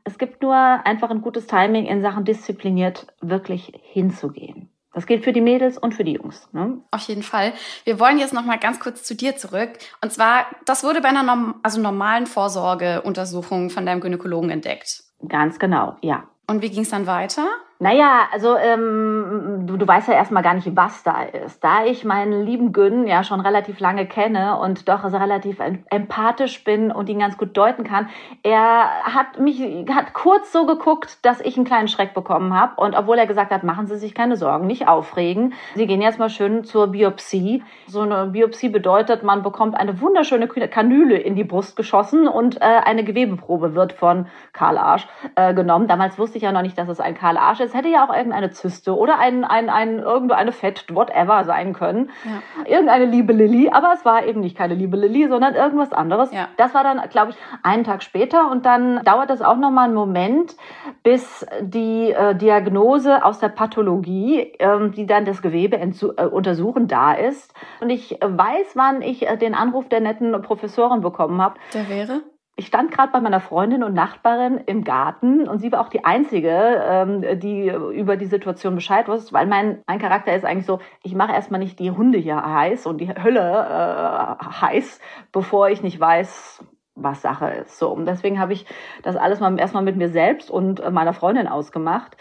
Es 0.04 0.18
gibt 0.18 0.42
nur 0.42 0.54
einfach 0.54 1.10
ein 1.10 1.22
gutes 1.22 1.46
Timing 1.46 1.86
in 1.86 2.02
Sachen 2.02 2.24
diszipliniert 2.24 3.06
wirklich 3.20 3.72
hinzugehen. 3.82 4.70
Das 4.94 5.06
gilt 5.06 5.24
für 5.24 5.32
die 5.32 5.40
Mädels 5.40 5.76
und 5.76 5.92
für 5.92 6.04
die 6.04 6.12
Jungs. 6.12 6.48
Ne? 6.52 6.78
Auf 6.90 7.02
jeden 7.02 7.24
Fall. 7.24 7.52
Wir 7.82 7.98
wollen 7.98 8.18
jetzt 8.18 8.32
noch 8.32 8.44
mal 8.44 8.58
ganz 8.58 8.78
kurz 8.78 9.02
zu 9.02 9.14
dir 9.14 9.36
zurück. 9.36 9.70
Und 10.00 10.12
zwar, 10.12 10.46
das 10.64 10.84
wurde 10.84 11.00
bei 11.00 11.08
einer 11.08 11.24
norm 11.24 11.56
also 11.62 11.80
normalen 11.80 12.26
Vorsorgeuntersuchung 12.26 13.70
von 13.70 13.84
deinem 13.84 14.00
Gynäkologen 14.00 14.50
entdeckt. 14.50 15.02
Ganz 15.28 15.58
genau, 15.58 15.96
ja. 16.00 16.24
Und 16.46 16.62
wie 16.62 16.70
ging 16.70 16.82
es 16.82 16.90
dann 16.90 17.06
weiter? 17.06 17.46
Naja, 17.84 18.28
also 18.32 18.56
ähm, 18.56 19.64
du, 19.66 19.76
du 19.76 19.86
weißt 19.86 20.08
ja 20.08 20.14
erstmal 20.14 20.42
gar 20.42 20.54
nicht, 20.54 20.74
was 20.74 21.02
da 21.02 21.22
ist. 21.22 21.62
Da 21.62 21.84
ich 21.84 22.02
meinen 22.02 22.42
lieben 22.42 22.72
Gün 22.72 23.06
ja 23.06 23.22
schon 23.24 23.40
relativ 23.40 23.78
lange 23.78 24.06
kenne 24.06 24.58
und 24.58 24.88
doch 24.88 25.04
relativ 25.04 25.58
empathisch 25.90 26.64
bin 26.64 26.90
und 26.90 27.10
ihn 27.10 27.18
ganz 27.18 27.36
gut 27.36 27.54
deuten 27.54 27.84
kann, 27.84 28.08
er 28.42 28.88
hat 29.14 29.38
mich 29.38 29.60
hat 29.94 30.14
kurz 30.14 30.50
so 30.50 30.64
geguckt, 30.64 31.18
dass 31.26 31.42
ich 31.42 31.58
einen 31.58 31.66
kleinen 31.66 31.88
Schreck 31.88 32.14
bekommen 32.14 32.58
habe. 32.58 32.72
Und 32.80 32.96
obwohl 32.96 33.18
er 33.18 33.26
gesagt 33.26 33.52
hat, 33.52 33.64
machen 33.64 33.86
Sie 33.86 33.98
sich 33.98 34.14
keine 34.14 34.38
Sorgen, 34.38 34.66
nicht 34.66 34.88
aufregen. 34.88 35.52
Sie 35.74 35.86
gehen 35.86 36.00
jetzt 36.00 36.18
mal 36.18 36.30
schön 36.30 36.64
zur 36.64 36.86
Biopsie. 36.86 37.62
So 37.86 38.00
eine 38.00 38.28
Biopsie 38.28 38.70
bedeutet, 38.70 39.24
man 39.24 39.42
bekommt 39.42 39.76
eine 39.76 40.00
wunderschöne 40.00 40.48
Kanüle 40.48 41.18
in 41.18 41.36
die 41.36 41.44
Brust 41.44 41.76
geschossen 41.76 42.28
und 42.28 42.62
äh, 42.62 42.64
eine 42.64 43.04
Gewebeprobe 43.04 43.74
wird 43.74 43.92
von 43.92 44.24
Karl 44.54 44.78
Arsch 44.78 45.06
äh, 45.34 45.52
genommen. 45.52 45.86
Damals 45.86 46.18
wusste 46.18 46.38
ich 46.38 46.44
ja 46.44 46.52
noch 46.52 46.62
nicht, 46.62 46.78
dass 46.78 46.88
es 46.88 46.98
ein 46.98 47.14
Karl 47.14 47.36
Arsch 47.36 47.60
ist 47.60 47.73
hätte 47.74 47.88
ja 47.88 48.06
auch 48.06 48.14
irgendeine 48.14 48.50
Zyste 48.50 48.96
oder 48.96 49.18
ein, 49.18 49.44
ein, 49.44 49.68
ein, 49.68 49.98
irgendeine 49.98 50.52
Fett, 50.52 50.86
whatever 50.94 51.44
sein 51.44 51.72
können. 51.72 52.10
Ja. 52.24 52.64
Irgendeine 52.64 53.06
liebe 53.06 53.32
Lilly, 53.32 53.70
aber 53.70 53.92
es 53.94 54.04
war 54.04 54.24
eben 54.24 54.40
nicht 54.40 54.56
keine 54.56 54.74
liebe 54.74 54.96
Lilly, 54.96 55.28
sondern 55.28 55.54
irgendwas 55.54 55.92
anderes. 55.92 56.32
Ja. 56.32 56.48
Das 56.56 56.72
war 56.74 56.84
dann, 56.84 57.00
glaube 57.10 57.32
ich, 57.32 57.36
einen 57.62 57.84
Tag 57.84 58.02
später 58.02 58.50
und 58.50 58.64
dann 58.64 59.02
dauert 59.04 59.30
es 59.30 59.42
auch 59.42 59.56
nochmal 59.56 59.86
einen 59.86 59.94
Moment, 59.94 60.56
bis 61.02 61.46
die 61.60 62.12
äh, 62.12 62.34
Diagnose 62.34 63.24
aus 63.24 63.40
der 63.40 63.48
Pathologie, 63.48 64.52
ähm, 64.58 64.92
die 64.92 65.06
dann 65.06 65.24
das 65.24 65.42
Gewebe 65.42 65.76
äh, 65.76 66.24
untersuchen, 66.26 66.86
da 66.86 67.12
ist. 67.12 67.52
Und 67.80 67.90
ich 67.90 68.18
weiß, 68.20 68.74
wann 68.74 69.02
ich 69.02 69.26
äh, 69.26 69.36
den 69.36 69.54
Anruf 69.54 69.88
der 69.88 70.00
netten 70.00 70.40
Professorin 70.42 71.00
bekommen 71.00 71.42
habe. 71.42 71.56
Der 71.72 71.88
wäre? 71.88 72.22
Ich 72.56 72.66
stand 72.66 72.92
gerade 72.92 73.10
bei 73.10 73.20
meiner 73.20 73.40
Freundin 73.40 73.82
und 73.82 73.94
Nachbarin 73.94 74.58
im 74.66 74.84
Garten 74.84 75.48
und 75.48 75.58
sie 75.58 75.72
war 75.72 75.80
auch 75.80 75.88
die 75.88 76.04
Einzige, 76.04 76.50
ähm, 76.88 77.40
die 77.40 77.68
über 77.68 78.16
die 78.16 78.26
Situation 78.26 78.76
Bescheid 78.76 79.08
wusste, 79.08 79.32
weil 79.32 79.46
mein, 79.46 79.82
mein 79.88 79.98
Charakter 79.98 80.34
ist 80.34 80.44
eigentlich 80.44 80.66
so, 80.66 80.78
ich 81.02 81.14
mache 81.14 81.32
erstmal 81.32 81.58
nicht 81.58 81.80
die 81.80 81.90
Hunde 81.90 82.18
hier 82.18 82.44
heiß 82.44 82.86
und 82.86 82.98
die 82.98 83.08
Hölle 83.08 83.40
äh, 83.40 84.44
heiß, 84.44 85.00
bevor 85.32 85.68
ich 85.68 85.82
nicht 85.82 85.98
weiß, 85.98 86.64
was 86.94 87.22
Sache 87.22 87.48
ist. 87.48 87.76
So, 87.78 87.90
und 87.90 88.06
deswegen 88.06 88.38
habe 88.38 88.52
ich 88.52 88.66
das 89.02 89.16
alles 89.16 89.40
mal 89.40 89.58
erstmal 89.58 89.82
mit 89.82 89.96
mir 89.96 90.08
selbst 90.08 90.48
und 90.48 90.92
meiner 90.92 91.12
Freundin 91.12 91.48
ausgemacht. 91.48 92.16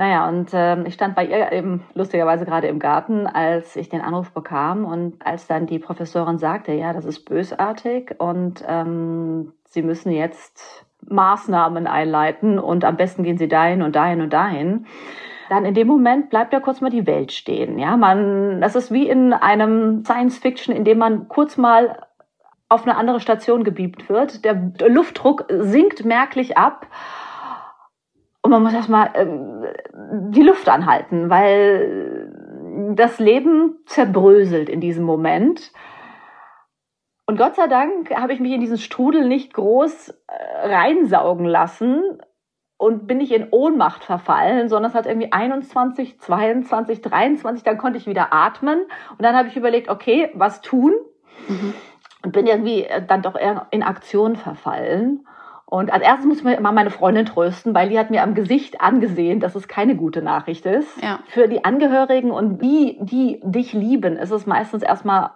Naja, 0.00 0.28
und 0.28 0.50
ähm, 0.52 0.86
ich 0.86 0.94
stand 0.94 1.16
bei 1.16 1.26
ihr 1.26 1.50
eben 1.50 1.84
lustigerweise 1.92 2.44
gerade 2.44 2.68
im 2.68 2.78
Garten, 2.78 3.26
als 3.26 3.74
ich 3.74 3.88
den 3.88 4.00
Anruf 4.00 4.30
bekam 4.30 4.84
und 4.84 5.26
als 5.26 5.48
dann 5.48 5.66
die 5.66 5.80
Professorin 5.80 6.38
sagte, 6.38 6.72
ja, 6.72 6.92
das 6.92 7.04
ist 7.04 7.24
bösartig 7.24 8.14
und 8.18 8.64
ähm, 8.66 9.52
Sie 9.64 9.82
müssen 9.82 10.12
jetzt 10.12 10.86
Maßnahmen 11.04 11.88
einleiten 11.88 12.60
und 12.60 12.84
am 12.84 12.96
besten 12.96 13.24
gehen 13.24 13.38
Sie 13.38 13.48
dahin 13.48 13.82
und 13.82 13.96
dahin 13.96 14.20
und 14.20 14.32
dahin. 14.32 14.86
Dann 15.48 15.64
in 15.64 15.74
dem 15.74 15.88
Moment 15.88 16.30
bleibt 16.30 16.52
ja 16.52 16.60
kurz 16.60 16.80
mal 16.80 16.90
die 16.90 17.06
Welt 17.06 17.32
stehen. 17.32 17.78
Ja, 17.80 17.96
man, 17.96 18.60
das 18.60 18.76
ist 18.76 18.92
wie 18.92 19.08
in 19.08 19.32
einem 19.32 20.04
Science 20.04 20.38
Fiction, 20.38 20.74
in 20.74 20.84
dem 20.84 20.98
man 20.98 21.26
kurz 21.26 21.56
mal 21.56 22.06
auf 22.68 22.86
eine 22.86 22.96
andere 22.96 23.18
Station 23.18 23.64
gebiebt 23.64 24.08
wird. 24.08 24.44
Der 24.44 24.54
Luftdruck 24.86 25.46
sinkt 25.48 26.04
merklich 26.04 26.56
ab 26.56 26.86
und 28.48 28.52
man 28.52 28.62
muss 28.62 28.72
erstmal 28.72 29.10
ähm, 29.14 29.66
die 30.32 30.42
Luft 30.42 30.70
anhalten, 30.70 31.28
weil 31.28 32.32
das 32.94 33.18
Leben 33.18 33.76
zerbröselt 33.84 34.70
in 34.70 34.80
diesem 34.80 35.04
Moment. 35.04 35.70
Und 37.26 37.36
Gott 37.36 37.56
sei 37.56 37.66
Dank 37.66 38.10
habe 38.16 38.32
ich 38.32 38.40
mich 38.40 38.52
in 38.52 38.62
diesen 38.62 38.78
Strudel 38.78 39.28
nicht 39.28 39.52
groß 39.52 40.08
äh, 40.08 40.66
reinsaugen 40.66 41.44
lassen 41.44 42.02
und 42.78 43.06
bin 43.06 43.18
nicht 43.18 43.32
in 43.32 43.48
Ohnmacht 43.50 44.02
verfallen, 44.02 44.70
sondern 44.70 44.90
es 44.90 44.96
hat 44.96 45.04
irgendwie 45.04 45.30
21, 45.30 46.18
22, 46.18 47.02
23, 47.02 47.64
dann 47.64 47.76
konnte 47.76 47.98
ich 47.98 48.06
wieder 48.06 48.32
atmen 48.32 48.80
und 49.10 49.22
dann 49.22 49.36
habe 49.36 49.48
ich 49.48 49.58
überlegt, 49.58 49.90
okay, 49.90 50.30
was 50.32 50.62
tun? 50.62 50.94
Mhm. 51.48 51.74
Und 52.24 52.32
bin 52.32 52.46
irgendwie 52.46 52.86
dann 53.08 53.20
doch 53.20 53.36
eher 53.36 53.66
in 53.72 53.82
Aktion 53.82 54.36
verfallen. 54.36 55.26
Und 55.70 55.92
als 55.92 56.02
erstes 56.02 56.26
muss 56.26 56.40
ich 56.42 56.58
immer 56.58 56.72
meine 56.72 56.90
Freundin 56.90 57.26
trösten, 57.26 57.74
weil 57.74 57.90
die 57.90 57.98
hat 57.98 58.10
mir 58.10 58.22
am 58.22 58.34
Gesicht 58.34 58.80
angesehen, 58.80 59.38
dass 59.38 59.54
es 59.54 59.68
keine 59.68 59.96
gute 59.96 60.22
Nachricht 60.22 60.64
ist. 60.64 61.02
Ja. 61.02 61.20
Für 61.26 61.46
die 61.46 61.62
Angehörigen 61.62 62.30
und 62.30 62.62
die, 62.62 62.96
die 63.02 63.40
dich 63.44 63.74
lieben, 63.74 64.16
ist 64.16 64.30
es 64.30 64.46
meistens 64.46 64.82
erstmal 64.82 65.32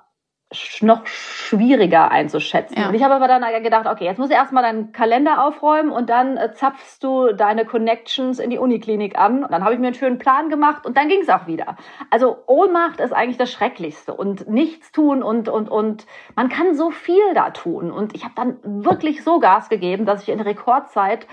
noch 0.80 1.06
schwieriger 1.06 2.10
einzuschätzen. 2.10 2.78
Ja. 2.78 2.88
Und 2.88 2.94
ich 2.94 3.02
habe 3.02 3.14
aber 3.14 3.28
dann 3.28 3.42
gedacht, 3.62 3.86
okay, 3.86 4.04
jetzt 4.04 4.18
musst 4.18 4.30
du 4.30 4.34
erstmal 4.34 4.62
deinen 4.62 4.92
Kalender 4.92 5.44
aufräumen 5.44 5.90
und 5.90 6.10
dann 6.10 6.36
äh, 6.36 6.52
zapfst 6.52 6.98
du 7.02 7.32
deine 7.32 7.64
Connections 7.64 8.38
in 8.38 8.50
die 8.50 8.58
Uniklinik 8.58 9.18
an. 9.18 9.44
Und 9.44 9.52
dann 9.52 9.64
habe 9.64 9.74
ich 9.74 9.80
mir 9.80 9.88
einen 9.88 9.94
schönen 9.94 10.18
Plan 10.18 10.48
gemacht 10.48 10.86
und 10.86 10.96
dann 10.96 11.08
ging 11.08 11.20
es 11.20 11.28
auch 11.28 11.46
wieder. 11.46 11.76
Also 12.10 12.38
Ohnmacht 12.46 13.00
ist 13.00 13.12
eigentlich 13.12 13.38
das 13.38 13.50
Schrecklichste 13.52 14.14
und 14.14 14.48
nichts 14.48 14.92
tun 14.92 15.22
und, 15.22 15.48
und, 15.48 15.68
und 15.68 16.06
man 16.36 16.48
kann 16.48 16.74
so 16.74 16.90
viel 16.90 17.34
da 17.34 17.50
tun. 17.50 17.90
Und 17.90 18.14
ich 18.14 18.24
habe 18.24 18.34
dann 18.36 18.58
wirklich 18.62 19.24
so 19.24 19.40
Gas 19.40 19.68
gegeben, 19.68 20.06
dass 20.06 20.22
ich 20.22 20.28
in 20.28 20.40
Rekordzeit 20.40 21.26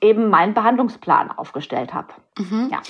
eben 0.00 0.28
meinen 0.28 0.54
Behandlungsplan 0.54 1.30
aufgestellt 1.30 1.94
habe. 1.94 2.08
Mhm. 2.38 2.68
Ja. 2.70 2.80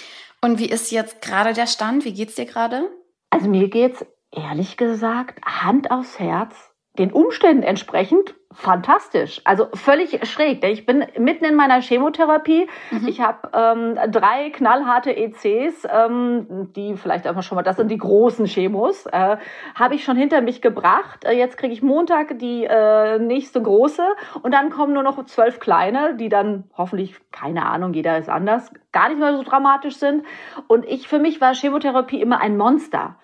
Und 0.41 0.59
wie 0.59 0.69
ist 0.69 0.91
jetzt 0.91 1.23
gerade 1.23 1.53
der 1.55 1.67
Stand? 1.67 2.05
Wie 2.05 2.13
geht's 2.13 2.35
dir 2.35 2.45
gerade? 2.45 2.91
Also 3.31 3.49
mir 3.49 3.69
geht's 3.69 4.05
ehrlich 4.37 4.77
gesagt, 4.77 5.41
Hand 5.45 5.91
aufs 5.91 6.19
Herz, 6.19 6.75
den 6.99 7.13
Umständen 7.13 7.63
entsprechend 7.63 8.35
fantastisch. 8.55 9.41
Also 9.45 9.67
völlig 9.75 10.27
schräg. 10.29 10.65
Ich 10.65 10.87
bin 10.87 11.05
mitten 11.19 11.45
in 11.45 11.57
meiner 11.57 11.81
Chemotherapie. 11.83 12.69
Mhm. 12.93 13.09
Ich 13.09 13.21
habe 13.21 13.51
ähm, 13.53 13.99
drei 14.13 14.51
knallharte 14.51 15.15
ECs, 15.17 15.87
ähm, 15.93 16.71
die 16.77 16.97
vielleicht 16.97 17.27
einfach 17.27 17.43
schon 17.43 17.57
mal, 17.57 17.63
das 17.63 17.77
sind 17.77 17.91
die 17.91 17.99
großen 17.99 18.47
Chemos, 18.47 19.07
äh, 19.07 19.37
habe 19.75 19.97
ich 19.97 20.05
schon 20.05 20.17
hinter 20.17 20.41
mich 20.41 20.63
gebracht. 20.63 21.25
Äh, 21.25 21.33
jetzt 21.33 21.59
kriege 21.59 21.73
ich 21.73 21.83
Montag 21.83 22.39
die 22.39 22.65
äh, 22.65 23.19
nächste 23.19 23.61
große 23.61 24.07
und 24.43 24.55
dann 24.55 24.71
kommen 24.71 24.95
nur 24.95 25.03
noch 25.03 25.25
zwölf 25.27 25.59
kleine, 25.59 26.15
die 26.17 26.29
dann 26.29 26.65
hoffentlich, 26.77 27.17
keine 27.33 27.67
Ahnung, 27.67 27.93
jeder 27.93 28.19
ist 28.19 28.29
anders, 28.29 28.71
gar 28.93 29.09
nicht 29.09 29.19
mehr 29.19 29.37
so 29.37 29.43
dramatisch 29.43 29.97
sind. 29.97 30.25
Und 30.69 30.85
ich, 30.87 31.09
für 31.09 31.19
mich 31.19 31.41
war 31.41 31.55
Chemotherapie 31.55 32.21
immer 32.21 32.41
ein 32.41 32.57
Monster. 32.57 33.17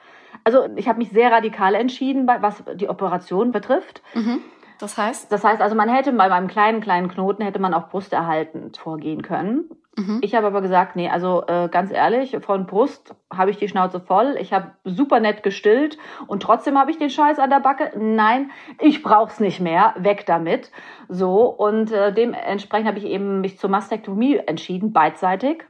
Also 0.44 0.68
ich 0.76 0.88
habe 0.88 0.98
mich 0.98 1.10
sehr 1.10 1.30
radikal 1.32 1.74
entschieden, 1.74 2.26
was 2.26 2.62
die 2.74 2.88
Operation 2.88 3.52
betrifft. 3.52 4.02
Mhm. 4.14 4.40
Das 4.80 4.96
heißt? 4.96 5.30
Das 5.30 5.44
heißt 5.44 5.60
also, 5.60 5.76
man 5.76 5.90
hätte 5.90 6.12
bei 6.12 6.28
meinem 6.28 6.48
kleinen, 6.48 6.80
kleinen 6.80 7.08
Knoten 7.08 7.42
hätte 7.42 7.58
man 7.58 7.74
auch 7.74 7.88
brusterhaltend 7.88 8.78
vorgehen 8.78 9.20
können. 9.20 9.68
Mhm. 9.96 10.20
Ich 10.22 10.34
habe 10.34 10.46
aber 10.46 10.62
gesagt, 10.62 10.96
nee, 10.96 11.10
also 11.10 11.44
äh, 11.46 11.68
ganz 11.68 11.92
ehrlich, 11.92 12.36
von 12.40 12.66
Brust 12.66 13.14
habe 13.32 13.50
ich 13.50 13.58
die 13.58 13.68
Schnauze 13.68 14.00
voll. 14.00 14.36
Ich 14.40 14.52
habe 14.52 14.72
super 14.84 15.20
nett 15.20 15.42
gestillt 15.42 15.98
und 16.26 16.42
trotzdem 16.42 16.78
habe 16.78 16.90
ich 16.90 16.98
den 16.98 17.10
Scheiß 17.10 17.38
an 17.38 17.50
der 17.50 17.60
Backe. 17.60 17.92
Nein, 17.98 18.50
ich 18.78 19.02
brauch's 19.02 19.40
nicht 19.40 19.60
mehr. 19.60 19.94
Weg 19.98 20.24
damit. 20.24 20.70
So 21.08 21.44
und 21.44 21.92
äh, 21.92 22.12
dementsprechend 22.12 22.88
habe 22.88 22.98
ich 22.98 23.04
eben 23.04 23.42
mich 23.42 23.58
zur 23.58 23.68
Mastektomie 23.68 24.36
entschieden, 24.36 24.92
beidseitig 24.92 25.64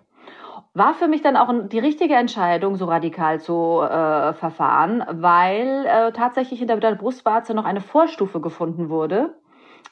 war 0.73 0.95
für 0.95 1.09
mich 1.09 1.23
dann 1.23 1.37
auch 1.37 1.53
die 1.69 1.79
richtige 1.79 2.15
Entscheidung, 2.15 2.77
so 2.77 2.85
radikal 2.85 3.41
zu 3.41 3.81
äh, 3.81 4.33
verfahren, 4.35 5.05
weil 5.11 5.85
äh, 5.87 6.13
tatsächlich 6.13 6.61
hinter 6.61 6.77
der 6.77 6.95
Brustwarze 6.95 7.55
noch 7.55 7.65
eine 7.65 7.81
Vorstufe 7.81 8.41
gefunden 8.41 8.89
wurde. 8.89 9.35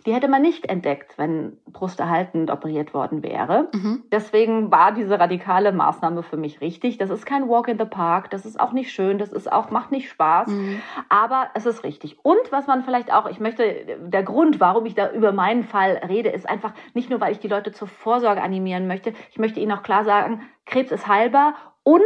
Die 0.06 0.14
hätte 0.14 0.28
man 0.28 0.42
nicht 0.42 0.68
entdeckt, 0.68 1.18
wenn 1.18 1.58
brusterhaltend 1.66 2.50
operiert 2.50 2.94
worden 2.94 3.22
wäre. 3.22 3.68
Mhm. 3.72 4.04
Deswegen 4.12 4.70
war 4.70 4.92
diese 4.92 5.18
radikale 5.18 5.72
Maßnahme 5.72 6.22
für 6.22 6.36
mich 6.36 6.60
richtig. 6.60 6.98
Das 6.98 7.10
ist 7.10 7.26
kein 7.26 7.48
Walk 7.48 7.68
in 7.68 7.78
the 7.78 7.84
Park, 7.84 8.30
das 8.30 8.46
ist 8.46 8.60
auch 8.60 8.72
nicht 8.72 8.92
schön, 8.92 9.18
das 9.18 9.32
ist 9.32 9.50
auch 9.50 9.70
macht 9.70 9.90
nicht 9.90 10.08
Spaß, 10.08 10.48
mhm. 10.48 10.80
aber 11.08 11.48
es 11.54 11.66
ist 11.66 11.84
richtig. 11.84 12.18
Und 12.22 12.50
was 12.50 12.66
man 12.66 12.84
vielleicht 12.84 13.12
auch, 13.12 13.28
ich 13.28 13.40
möchte 13.40 13.98
der 14.00 14.22
Grund, 14.22 14.60
warum 14.60 14.86
ich 14.86 14.94
da 14.94 15.10
über 15.10 15.32
meinen 15.32 15.64
Fall 15.64 16.00
rede, 16.08 16.30
ist 16.30 16.48
einfach 16.48 16.72
nicht 16.94 17.10
nur, 17.10 17.20
weil 17.20 17.32
ich 17.32 17.40
die 17.40 17.48
Leute 17.48 17.72
zur 17.72 17.88
Vorsorge 17.88 18.40
animieren 18.40 18.86
möchte. 18.86 19.12
Ich 19.30 19.38
möchte 19.38 19.60
ihnen 19.60 19.72
auch 19.72 19.82
klar 19.82 20.04
sagen, 20.04 20.42
Krebs 20.64 20.92
ist 20.92 21.08
heilbar 21.08 21.54
und 21.82 22.02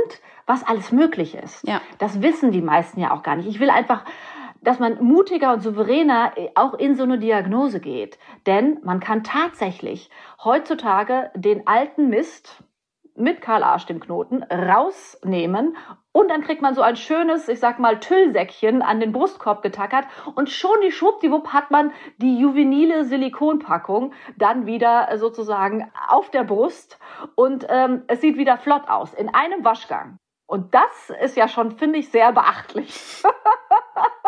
was 0.46 0.64
alles 0.64 0.92
möglich 0.92 1.34
ist. 1.34 1.66
Ja. 1.66 1.80
Das 1.98 2.22
wissen 2.22 2.52
die 2.52 2.62
meisten 2.62 3.00
ja 3.00 3.12
auch 3.12 3.22
gar 3.22 3.36
nicht. 3.36 3.48
Ich 3.48 3.60
will 3.60 3.70
einfach 3.70 4.04
dass 4.62 4.78
man 4.78 5.02
mutiger 5.02 5.52
und 5.52 5.60
souveräner 5.60 6.32
äh, 6.36 6.50
auch 6.54 6.74
in 6.74 6.94
so 6.94 7.02
eine 7.02 7.18
Diagnose 7.18 7.80
geht. 7.80 8.18
Denn 8.46 8.78
man 8.82 9.00
kann 9.00 9.24
tatsächlich 9.24 10.10
heutzutage 10.42 11.30
den 11.34 11.66
alten 11.66 12.08
Mist 12.08 12.62
mit 13.14 13.42
Karl 13.42 13.62
Arsch 13.62 13.86
dem 13.86 14.00
Knoten 14.00 14.42
rausnehmen 14.42 15.76
und 16.12 16.30
dann 16.30 16.42
kriegt 16.42 16.62
man 16.62 16.74
so 16.74 16.82
ein 16.82 16.96
schönes, 16.96 17.48
ich 17.48 17.58
sag 17.58 17.78
mal, 17.78 17.98
Tüllsäckchen 17.98 18.82
an 18.82 19.00
den 19.00 19.12
Brustkorb 19.12 19.62
getackert 19.62 20.06
und 20.34 20.50
schon 20.50 20.80
die 20.84 20.92
schwuppdiwupp 20.92 21.48
hat 21.48 21.70
man 21.70 21.92
die 22.18 22.38
juvenile 22.38 23.04
Silikonpackung 23.04 24.12
dann 24.36 24.66
wieder 24.66 25.10
äh, 25.10 25.18
sozusagen 25.18 25.90
auf 26.08 26.30
der 26.30 26.44
Brust 26.44 26.98
und 27.34 27.66
ähm, 27.68 28.04
es 28.08 28.20
sieht 28.20 28.36
wieder 28.36 28.58
flott 28.58 28.88
aus 28.88 29.14
in 29.14 29.28
einem 29.34 29.64
Waschgang. 29.64 30.18
Und 30.46 30.74
das 30.74 31.10
ist 31.22 31.36
ja 31.36 31.48
schon, 31.48 31.70
finde 31.70 31.98
ich, 31.98 32.10
sehr 32.10 32.32
beachtlich. 32.32 33.22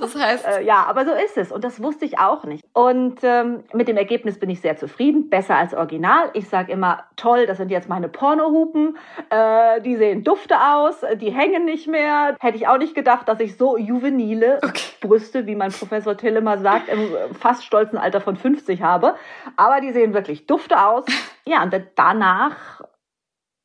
Das 0.00 0.14
heißt. 0.14 0.46
Äh, 0.46 0.62
ja, 0.64 0.84
aber 0.84 1.04
so 1.04 1.12
ist 1.12 1.36
es. 1.36 1.52
Und 1.52 1.64
das 1.64 1.82
wusste 1.82 2.04
ich 2.04 2.18
auch 2.18 2.44
nicht. 2.44 2.64
Und 2.72 3.20
ähm, 3.22 3.64
mit 3.72 3.88
dem 3.88 3.96
Ergebnis 3.96 4.38
bin 4.38 4.50
ich 4.50 4.60
sehr 4.60 4.76
zufrieden. 4.76 5.30
Besser 5.30 5.56
als 5.56 5.74
Original. 5.74 6.30
Ich 6.34 6.48
sage 6.48 6.72
immer, 6.72 7.04
toll, 7.16 7.46
das 7.46 7.58
sind 7.58 7.70
jetzt 7.70 7.88
meine 7.88 8.08
Pornohupen. 8.08 8.96
Äh, 9.30 9.80
die 9.82 9.96
sehen 9.96 10.24
dufte 10.24 10.56
aus. 10.60 11.04
Die 11.20 11.30
hängen 11.30 11.64
nicht 11.64 11.86
mehr. 11.86 12.36
Hätte 12.40 12.56
ich 12.56 12.66
auch 12.66 12.78
nicht 12.78 12.94
gedacht, 12.94 13.28
dass 13.28 13.40
ich 13.40 13.56
so 13.56 13.76
juvenile 13.76 14.58
okay. 14.62 14.84
Brüste, 15.00 15.46
wie 15.46 15.54
mein 15.54 15.72
Professor 15.72 16.16
Tillemer 16.16 16.58
sagt, 16.58 16.88
im 16.88 17.08
fast 17.38 17.64
stolzen 17.64 17.98
Alter 17.98 18.20
von 18.20 18.36
50 18.36 18.82
habe. 18.82 19.14
Aber 19.56 19.80
die 19.80 19.92
sehen 19.92 20.14
wirklich 20.14 20.46
dufte 20.46 20.84
aus. 20.84 21.04
Ja, 21.46 21.62
und 21.62 21.74
danach 21.94 22.80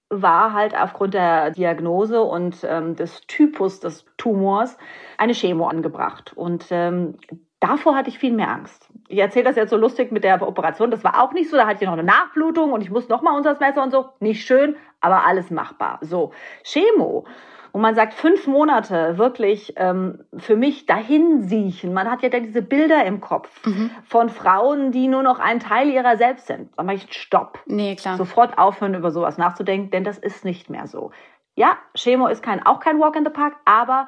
war 0.10 0.54
halt 0.54 0.76
aufgrund 0.76 1.14
der 1.14 1.52
Diagnose 1.52 2.22
und 2.22 2.58
ähm, 2.64 2.96
des 2.96 3.22
Typus 3.22 3.80
des 3.80 4.06
Tumors 4.18 4.78
eine 5.20 5.34
Chemo 5.34 5.68
angebracht. 5.68 6.34
Und 6.36 6.66
ähm, 6.72 7.18
davor 7.60 7.96
hatte 7.96 8.10
ich 8.10 8.18
viel 8.18 8.34
mehr 8.34 8.50
Angst. 8.50 8.90
Ich 9.08 9.20
erzähle 9.20 9.46
das 9.46 9.56
jetzt 9.56 9.70
so 9.70 9.78
lustig 9.78 10.12
mit 10.12 10.24
der 10.24 10.42
Operation. 10.48 10.92
Das 10.92 11.04
war 11.04 11.22
auch 11.22 11.34
nicht 11.34 11.50
so. 11.50 11.58
Da 11.58 11.68
hatte 11.68 11.84
ich 11.84 11.88
noch 11.88 11.94
eine 11.94 12.04
Nachblutung 12.04 12.72
und 12.72 12.82
ich 12.82 12.90
musste 12.90 13.12
noch 13.12 13.22
mal 13.22 13.36
unter 13.36 13.52
das 13.52 13.60
Messer 13.60 13.84
und 13.84 13.92
so. 13.92 14.10
Nicht 14.20 14.46
schön, 14.46 14.76
aber 15.02 15.26
alles 15.26 15.52
machbar. 15.52 16.00
So, 16.02 16.32
Chemo 16.64 17.26
wo 17.72 17.80
man 17.80 17.96
sagt, 17.96 18.14
fünf 18.14 18.48
Monate 18.48 19.18
wirklich 19.18 19.74
ähm, 19.78 20.24
für 20.36 20.56
mich 20.56 20.86
dahin 20.86 21.44
siechen. 21.44 21.94
Man 21.94 22.10
hat 22.10 22.22
ja 22.22 22.30
dann 22.30 22.44
diese 22.44 22.62
Bilder 22.62 23.06
im 23.06 23.22
Kopf 23.22 23.66
mhm. 23.66 23.92
von 24.04 24.30
Frauen, 24.30 24.92
die 24.92 25.08
nur 25.08 25.24
noch 25.24 25.40
ein 25.40 25.60
Teil 25.60 25.90
ihrer 25.90 26.18
selbst 26.18 26.48
sind. 26.48 26.72
Da 26.78 26.84
mache 26.84 26.96
ich 26.96 27.14
Stopp. 27.14 27.60
Nee, 27.66 27.96
klar. 27.96 28.18
Sofort 28.18 28.58
aufhören, 28.58 28.96
über 28.96 29.12
sowas 29.12 29.38
nachzudenken, 29.38 29.92
denn 29.92 30.04
das 30.04 30.18
ist 30.18 30.46
nicht 30.46 30.70
mehr 30.70 30.88
so. 30.88 31.12
Ja, 31.56 31.78
Chemo 31.96 32.28
ist 32.28 32.42
kein, 32.42 32.66
auch 32.66 32.80
kein 32.80 33.00
Walk 33.00 33.16
in 33.16 33.26
the 33.26 33.32
Park, 33.32 33.56
aber 33.66 34.08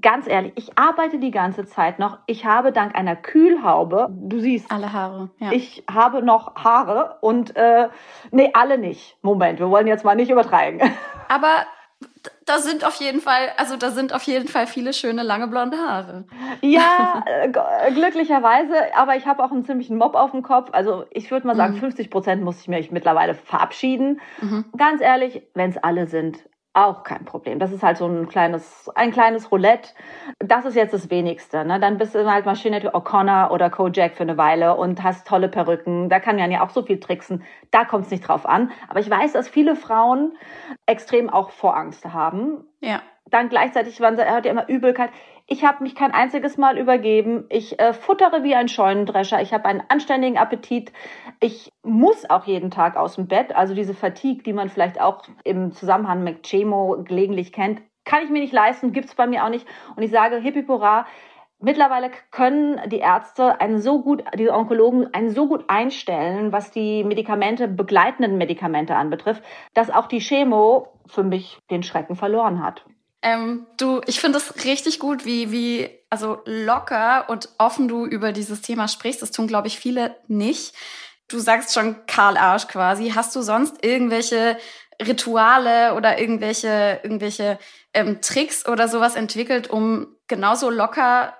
ganz 0.00 0.26
ehrlich, 0.26 0.52
ich 0.56 0.78
arbeite 0.78 1.18
die 1.18 1.30
ganze 1.30 1.66
Zeit 1.66 1.98
noch. 1.98 2.18
Ich 2.26 2.44
habe 2.44 2.72
dank 2.72 2.96
einer 2.96 3.16
Kühlhaube, 3.16 4.08
du 4.10 4.38
siehst. 4.38 4.70
Alle 4.70 4.92
Haare, 4.92 5.30
ja. 5.38 5.52
Ich 5.52 5.84
habe 5.90 6.22
noch 6.22 6.54
Haare 6.56 7.16
und, 7.20 7.56
äh, 7.56 7.88
nee, 8.30 8.50
alle 8.54 8.78
nicht. 8.78 9.16
Moment, 9.22 9.58
wir 9.58 9.70
wollen 9.70 9.86
jetzt 9.86 10.04
mal 10.04 10.16
nicht 10.16 10.30
übertreiben. 10.30 10.80
Aber 11.28 11.66
da 12.46 12.58
sind 12.58 12.86
auf 12.86 12.94
jeden 12.96 13.20
Fall, 13.20 13.50
also 13.56 13.76
da 13.76 13.90
sind 13.90 14.14
auf 14.14 14.22
jeden 14.22 14.48
Fall 14.48 14.66
viele 14.66 14.92
schöne 14.92 15.22
lange 15.22 15.48
blonde 15.48 15.76
Haare. 15.76 16.24
Ja, 16.60 17.24
äh, 17.42 17.50
glücklicherweise, 17.92 18.94
aber 18.94 19.16
ich 19.16 19.26
habe 19.26 19.44
auch 19.44 19.50
einen 19.50 19.64
ziemlichen 19.64 19.98
Mob 19.98 20.14
auf 20.14 20.30
dem 20.30 20.42
Kopf. 20.42 20.70
Also 20.72 21.04
ich 21.10 21.30
würde 21.30 21.46
mal 21.46 21.56
sagen, 21.56 21.74
mhm. 21.74 21.80
50 21.80 22.10
Prozent 22.10 22.42
muss 22.42 22.60
ich 22.60 22.68
mich 22.68 22.90
mittlerweile 22.90 23.34
verabschieden. 23.34 24.20
Mhm. 24.40 24.66
Ganz 24.76 25.02
ehrlich, 25.02 25.42
wenn 25.54 25.70
es 25.70 25.78
alle 25.78 26.06
sind, 26.06 26.38
auch 26.86 27.02
kein 27.02 27.24
Problem. 27.24 27.58
Das 27.58 27.72
ist 27.72 27.82
halt 27.82 27.96
so 27.96 28.06
ein 28.06 28.28
kleines, 28.28 28.90
ein 28.94 29.10
kleines 29.10 29.50
Roulette. 29.50 29.90
Das 30.38 30.64
ist 30.64 30.74
jetzt 30.74 30.94
das 30.94 31.10
Wenigste. 31.10 31.64
Ne? 31.64 31.80
Dann 31.80 31.98
bist 31.98 32.14
du 32.14 32.30
halt 32.30 32.46
Maschine 32.46 32.80
O'Connor 32.94 33.50
oder 33.50 33.70
Kojak 33.70 34.14
für 34.14 34.22
eine 34.22 34.36
Weile 34.36 34.76
und 34.76 35.02
hast 35.02 35.26
tolle 35.26 35.48
Perücken. 35.48 36.08
Da 36.08 36.20
kann 36.20 36.36
man 36.36 36.50
ja 36.50 36.64
auch 36.64 36.70
so 36.70 36.82
viel 36.82 37.00
tricksen. 37.00 37.44
Da 37.70 37.84
kommt 37.84 38.06
es 38.06 38.10
nicht 38.10 38.26
drauf 38.26 38.46
an. 38.46 38.70
Aber 38.88 39.00
ich 39.00 39.10
weiß, 39.10 39.32
dass 39.32 39.48
viele 39.48 39.76
Frauen 39.76 40.32
extrem 40.86 41.30
auch 41.30 41.50
Vorangst 41.50 42.04
haben. 42.06 42.64
Ja. 42.80 43.02
Dann 43.30 43.48
gleichzeitig, 43.48 44.00
man 44.00 44.16
hört 44.16 44.46
ja 44.46 44.50
immer 44.50 44.68
Übelkeit. 44.68 45.10
Ich 45.50 45.64
habe 45.64 45.82
mich 45.82 45.94
kein 45.94 46.12
einziges 46.12 46.58
Mal 46.58 46.76
übergeben. 46.76 47.46
Ich 47.48 47.80
äh, 47.80 47.94
futtere 47.94 48.42
wie 48.42 48.54
ein 48.54 48.68
Scheunendrescher. 48.68 49.40
Ich 49.40 49.54
habe 49.54 49.64
einen 49.64 49.82
anständigen 49.88 50.36
Appetit. 50.36 50.92
Ich 51.40 51.72
muss 51.82 52.28
auch 52.28 52.44
jeden 52.44 52.70
Tag 52.70 52.96
aus 52.96 53.14
dem 53.14 53.28
Bett. 53.28 53.56
Also 53.56 53.74
diese 53.74 53.94
Fatigue, 53.94 54.42
die 54.42 54.52
man 54.52 54.68
vielleicht 54.68 55.00
auch 55.00 55.22
im 55.44 55.72
Zusammenhang 55.72 56.22
mit 56.22 56.42
Chemo 56.42 57.02
gelegentlich 57.02 57.54
kennt, 57.54 57.80
kann 58.04 58.24
ich 58.24 58.30
mir 58.30 58.40
nicht 58.40 58.52
leisten, 58.52 58.92
gibt's 58.92 59.14
bei 59.14 59.26
mir 59.26 59.42
auch 59.42 59.48
nicht. 59.48 59.66
Und 59.96 60.02
ich 60.02 60.10
sage, 60.10 60.36
hippipora, 60.36 61.06
Mittlerweile 61.60 62.12
können 62.30 62.80
die 62.88 62.98
Ärzte 63.00 63.60
einen 63.60 63.80
so 63.80 64.00
gut, 64.00 64.22
die 64.38 64.48
Onkologen 64.48 65.12
einen 65.12 65.30
so 65.30 65.48
gut 65.48 65.64
einstellen, 65.66 66.52
was 66.52 66.70
die 66.70 67.02
Medikamente, 67.02 67.66
begleitenden 67.66 68.38
Medikamente 68.38 68.94
anbetrifft, 68.94 69.42
dass 69.74 69.90
auch 69.90 70.06
die 70.06 70.20
Chemo 70.20 70.86
für 71.06 71.24
mich 71.24 71.58
den 71.68 71.82
Schrecken 71.82 72.14
verloren 72.14 72.62
hat. 72.62 72.84
Ähm, 73.28 73.66
du, 73.76 74.00
ich 74.06 74.20
finde 74.20 74.38
es 74.38 74.64
richtig 74.64 74.98
gut, 74.98 75.26
wie, 75.26 75.52
wie, 75.52 75.90
also 76.08 76.40
locker 76.46 77.28
und 77.28 77.50
offen 77.58 77.86
du 77.86 78.06
über 78.06 78.32
dieses 78.32 78.62
Thema 78.62 78.88
sprichst. 78.88 79.20
Das 79.20 79.32
tun, 79.32 79.46
glaube 79.46 79.68
ich, 79.68 79.78
viele 79.78 80.16
nicht. 80.28 80.74
Du 81.28 81.38
sagst 81.38 81.74
schon 81.74 82.06
Karl 82.06 82.38
Arsch 82.38 82.68
quasi. 82.68 83.10
Hast 83.14 83.36
du 83.36 83.42
sonst 83.42 83.84
irgendwelche 83.84 84.56
Rituale 85.06 85.94
oder 85.94 86.18
irgendwelche, 86.18 87.00
irgendwelche 87.02 87.58
ähm, 87.92 88.22
Tricks 88.22 88.66
oder 88.66 88.88
sowas 88.88 89.14
entwickelt, 89.14 89.68
um 89.68 90.06
genauso 90.26 90.70
locker 90.70 91.34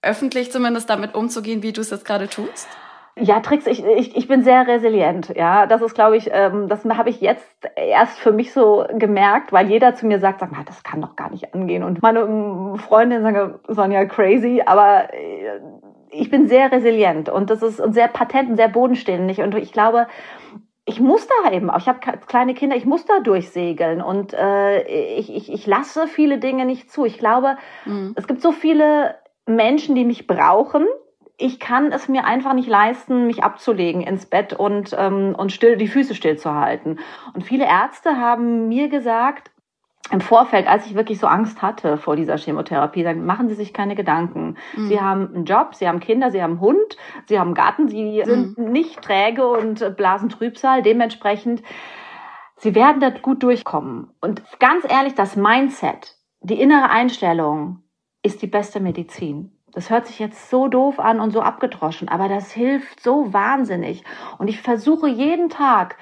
öffentlich 0.00 0.50
zumindest 0.50 0.88
damit 0.88 1.14
umzugehen, 1.14 1.62
wie 1.62 1.72
du 1.72 1.82
es 1.82 1.90
jetzt 1.90 2.06
gerade 2.06 2.28
tust? 2.28 2.68
Ja, 3.16 3.38
Tricks, 3.40 3.66
ich, 3.68 3.84
ich, 3.84 4.16
ich 4.16 4.26
bin 4.26 4.42
sehr 4.42 4.66
resilient. 4.66 5.32
Ja, 5.36 5.66
das 5.66 5.82
ist, 5.82 5.94
glaube 5.94 6.16
ich, 6.16 6.30
ähm, 6.32 6.66
das 6.68 6.84
habe 6.84 7.10
ich 7.10 7.20
jetzt 7.20 7.46
erst 7.76 8.18
für 8.18 8.32
mich 8.32 8.52
so 8.52 8.84
gemerkt, 8.98 9.52
weil 9.52 9.70
jeder 9.70 9.94
zu 9.94 10.06
mir 10.06 10.18
sagt, 10.18 10.40
sag 10.40 10.50
mal, 10.50 10.64
das 10.64 10.82
kann 10.82 11.00
doch 11.00 11.14
gar 11.14 11.30
nicht 11.30 11.54
angehen. 11.54 11.84
Und 11.84 12.02
meine 12.02 12.20
ähm, 12.20 12.76
Freundinnen 12.76 13.22
sagen, 13.22 13.54
Sonja, 13.68 14.04
crazy, 14.06 14.62
aber 14.66 15.14
äh, 15.14 15.60
ich 16.10 16.28
bin 16.28 16.48
sehr 16.48 16.72
resilient 16.72 17.28
und 17.28 17.50
das 17.50 17.62
ist 17.62 17.80
und 17.80 17.92
sehr 17.92 18.08
patent 18.08 18.50
und 18.50 18.56
sehr 18.56 18.68
bodenständig. 18.68 19.40
Und 19.40 19.54
ich 19.54 19.72
glaube, 19.72 20.08
ich 20.84 21.00
muss 21.00 21.28
da 21.28 21.52
eben 21.52 21.70
auch, 21.70 21.78
ich 21.78 21.88
habe 21.88 22.00
kleine 22.26 22.54
Kinder, 22.54 22.74
ich 22.74 22.84
muss 22.84 23.06
da 23.06 23.20
durchsegeln 23.20 24.02
und 24.02 24.34
äh, 24.34 24.82
ich, 25.16 25.34
ich, 25.34 25.52
ich 25.52 25.66
lasse 25.68 26.08
viele 26.08 26.38
Dinge 26.38 26.64
nicht 26.64 26.90
zu. 26.90 27.04
Ich 27.04 27.18
glaube, 27.18 27.56
mhm. 27.84 28.12
es 28.16 28.26
gibt 28.26 28.42
so 28.42 28.50
viele 28.50 29.14
Menschen, 29.46 29.94
die 29.94 30.04
mich 30.04 30.26
brauchen 30.26 30.86
ich 31.36 31.58
kann 31.58 31.92
es 31.92 32.08
mir 32.08 32.24
einfach 32.24 32.52
nicht 32.54 32.68
leisten, 32.68 33.26
mich 33.26 33.42
abzulegen 33.42 34.02
ins 34.02 34.26
Bett 34.26 34.52
und, 34.52 34.94
ähm, 34.98 35.34
und 35.36 35.52
still, 35.52 35.76
die 35.76 35.88
Füße 35.88 36.14
stillzuhalten. 36.14 37.00
Und 37.34 37.42
viele 37.42 37.64
Ärzte 37.64 38.16
haben 38.18 38.68
mir 38.68 38.88
gesagt, 38.88 39.50
im 40.10 40.20
Vorfeld, 40.20 40.68
als 40.68 40.86
ich 40.86 40.94
wirklich 40.94 41.18
so 41.18 41.26
Angst 41.26 41.62
hatte 41.62 41.96
vor 41.96 42.14
dieser 42.14 42.36
Chemotherapie, 42.36 43.02
dann 43.02 43.24
machen 43.24 43.48
Sie 43.48 43.54
sich 43.54 43.72
keine 43.72 43.94
Gedanken. 43.94 44.58
Mhm. 44.76 44.86
Sie 44.86 45.00
haben 45.00 45.34
einen 45.34 45.44
Job, 45.46 45.74
Sie 45.74 45.88
haben 45.88 45.98
Kinder, 45.98 46.30
Sie 46.30 46.42
haben 46.42 46.52
einen 46.52 46.60
Hund, 46.60 46.96
Sie 47.26 47.38
haben 47.38 47.48
einen 47.48 47.54
Garten, 47.54 47.88
Sie 47.88 48.20
mhm. 48.20 48.24
sind 48.24 48.58
nicht 48.58 49.00
träge 49.00 49.46
und 49.46 49.96
blasen 49.96 50.28
Trübsal. 50.28 50.82
Dementsprechend, 50.82 51.62
Sie 52.56 52.74
werden 52.74 53.00
da 53.00 53.10
gut 53.10 53.42
durchkommen. 53.42 54.12
Und 54.20 54.42
ganz 54.58 54.84
ehrlich, 54.88 55.14
das 55.14 55.36
Mindset, 55.36 56.16
die 56.40 56.60
innere 56.60 56.90
Einstellung 56.90 57.82
ist 58.22 58.42
die 58.42 58.46
beste 58.46 58.80
Medizin. 58.80 59.53
Das 59.74 59.90
hört 59.90 60.06
sich 60.06 60.18
jetzt 60.18 60.50
so 60.50 60.68
doof 60.68 60.98
an 61.00 61.20
und 61.20 61.32
so 61.32 61.40
abgedroschen, 61.40 62.08
aber 62.08 62.28
das 62.28 62.52
hilft 62.52 63.00
so 63.00 63.32
wahnsinnig. 63.32 64.04
Und 64.38 64.48
ich 64.48 64.60
versuche 64.60 65.08
jeden 65.08 65.48
Tag, 65.48 65.96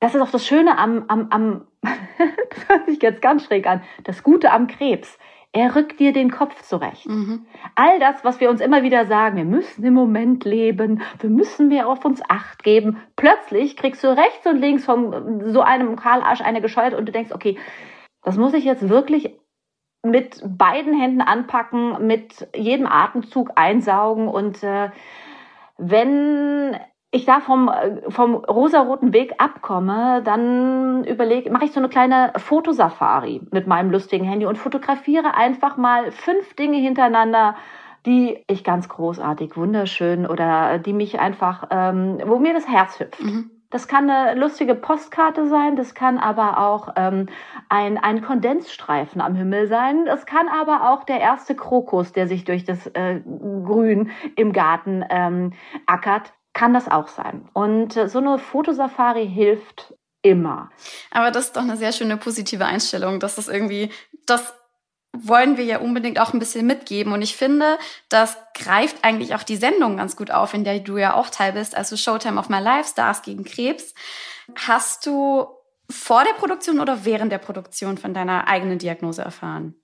das 0.00 0.14
ist 0.14 0.20
auch 0.20 0.30
das 0.30 0.46
Schöne 0.46 0.78
am, 0.78 1.04
am, 1.08 1.28
am 1.30 1.66
das 1.82 2.68
hört 2.68 2.86
sich 2.86 3.00
jetzt 3.00 3.22
ganz 3.22 3.44
schräg 3.44 3.66
an, 3.66 3.82
das 4.04 4.22
Gute 4.22 4.52
am 4.52 4.66
Krebs. 4.66 5.18
Er 5.52 5.74
rückt 5.74 6.00
dir 6.00 6.12
den 6.12 6.30
Kopf 6.30 6.60
zurecht. 6.62 7.06
Mhm. 7.06 7.46
All 7.76 7.98
das, 7.98 8.24
was 8.24 8.40
wir 8.40 8.50
uns 8.50 8.60
immer 8.60 8.82
wieder 8.82 9.06
sagen, 9.06 9.38
wir 9.38 9.46
müssen 9.46 9.82
im 9.84 9.94
Moment 9.94 10.44
leben, 10.44 11.00
wir 11.20 11.30
müssen 11.30 11.68
mehr 11.68 11.88
auf 11.88 12.04
uns 12.04 12.20
Acht 12.28 12.62
geben. 12.62 13.00
Plötzlich 13.16 13.78
kriegst 13.78 14.04
du 14.04 14.08
rechts 14.08 14.46
und 14.46 14.58
links 14.58 14.84
von 14.84 15.50
so 15.50 15.62
einem 15.62 15.96
Karl 15.96 16.20
Arsch 16.20 16.42
eine 16.42 16.60
gescheuert 16.60 16.92
und 16.92 17.06
du 17.06 17.12
denkst, 17.12 17.32
okay, 17.32 17.56
das 18.22 18.36
muss 18.36 18.52
ich 18.52 18.64
jetzt 18.64 18.90
wirklich 18.90 19.32
mit 20.02 20.42
beiden 20.46 20.98
Händen 20.98 21.20
anpacken, 21.20 22.06
mit 22.06 22.48
jedem 22.54 22.86
Atemzug 22.86 23.52
einsaugen 23.56 24.28
und 24.28 24.62
äh, 24.62 24.90
wenn 25.78 26.76
ich 27.10 27.24
da 27.24 27.40
vom, 27.40 27.70
vom 28.08 28.34
rosaroten 28.34 29.12
Weg 29.12 29.34
abkomme, 29.38 30.22
dann 30.22 31.04
überlege, 31.04 31.50
mache 31.50 31.64
ich 31.64 31.72
so 31.72 31.80
eine 31.80 31.88
kleine 31.88 32.32
Fotosafari 32.36 33.42
mit 33.52 33.66
meinem 33.66 33.90
lustigen 33.90 34.24
Handy 34.24 34.46
und 34.46 34.58
fotografiere 34.58 35.34
einfach 35.34 35.76
mal 35.76 36.10
fünf 36.12 36.54
Dinge 36.54 36.78
hintereinander, 36.78 37.56
die 38.04 38.44
ich 38.48 38.64
ganz 38.64 38.88
großartig, 38.88 39.56
wunderschön 39.56 40.26
oder 40.26 40.78
die 40.78 40.92
mich 40.92 41.18
einfach, 41.18 41.68
ähm, 41.70 42.18
wo 42.24 42.38
mir 42.38 42.54
das 42.54 42.68
Herz 42.68 43.00
hüpft. 43.00 43.22
Mhm. 43.22 43.50
Das 43.70 43.88
kann 43.88 44.08
eine 44.08 44.38
lustige 44.38 44.74
Postkarte 44.74 45.48
sein, 45.48 45.76
das 45.76 45.94
kann 45.94 46.18
aber 46.18 46.58
auch 46.58 46.94
ähm, 46.96 47.28
ein, 47.68 47.98
ein 47.98 48.22
Kondensstreifen 48.22 49.20
am 49.20 49.34
Himmel 49.34 49.66
sein. 49.66 50.06
Es 50.06 50.24
kann 50.24 50.48
aber 50.48 50.90
auch 50.90 51.04
der 51.04 51.20
erste 51.20 51.54
Krokus, 51.54 52.12
der 52.12 52.28
sich 52.28 52.44
durch 52.44 52.64
das 52.64 52.86
äh, 52.88 53.20
Grün 53.24 54.10
im 54.36 54.52
Garten 54.52 55.04
ähm, 55.10 55.52
ackert, 55.86 56.32
kann 56.52 56.72
das 56.72 56.88
auch 56.88 57.08
sein. 57.08 57.48
Und 57.52 57.96
äh, 57.96 58.08
so 58.08 58.18
eine 58.18 58.38
Fotosafari 58.38 59.28
hilft 59.28 59.94
immer. 60.22 60.70
Aber 61.10 61.30
das 61.30 61.46
ist 61.46 61.56
doch 61.56 61.62
eine 61.62 61.76
sehr 61.76 61.92
schöne 61.92 62.16
positive 62.16 62.64
Einstellung, 62.64 63.20
dass 63.20 63.36
das 63.36 63.48
irgendwie, 63.48 63.90
das 64.26 64.54
wollen 65.22 65.56
wir 65.56 65.64
ja 65.64 65.78
unbedingt 65.78 66.20
auch 66.20 66.32
ein 66.32 66.38
bisschen 66.38 66.66
mitgeben. 66.66 67.12
Und 67.12 67.22
ich 67.22 67.36
finde, 67.36 67.78
das 68.08 68.36
greift 68.54 69.04
eigentlich 69.04 69.34
auch 69.34 69.42
die 69.42 69.56
Sendung 69.56 69.96
ganz 69.96 70.16
gut 70.16 70.30
auf, 70.30 70.54
in 70.54 70.64
der 70.64 70.80
du 70.80 70.96
ja 70.96 71.14
auch 71.14 71.30
Teil 71.30 71.52
bist, 71.52 71.76
also 71.76 71.96
Showtime 71.96 72.38
of 72.38 72.48
My 72.48 72.60
Life, 72.60 72.90
Stars 72.90 73.22
gegen 73.22 73.44
Krebs. 73.44 73.94
Hast 74.66 75.06
du 75.06 75.46
vor 75.90 76.24
der 76.24 76.32
Produktion 76.32 76.80
oder 76.80 77.04
während 77.04 77.32
der 77.32 77.38
Produktion 77.38 77.98
von 77.98 78.14
deiner 78.14 78.48
eigenen 78.48 78.78
Diagnose 78.78 79.22
erfahren? 79.22 79.74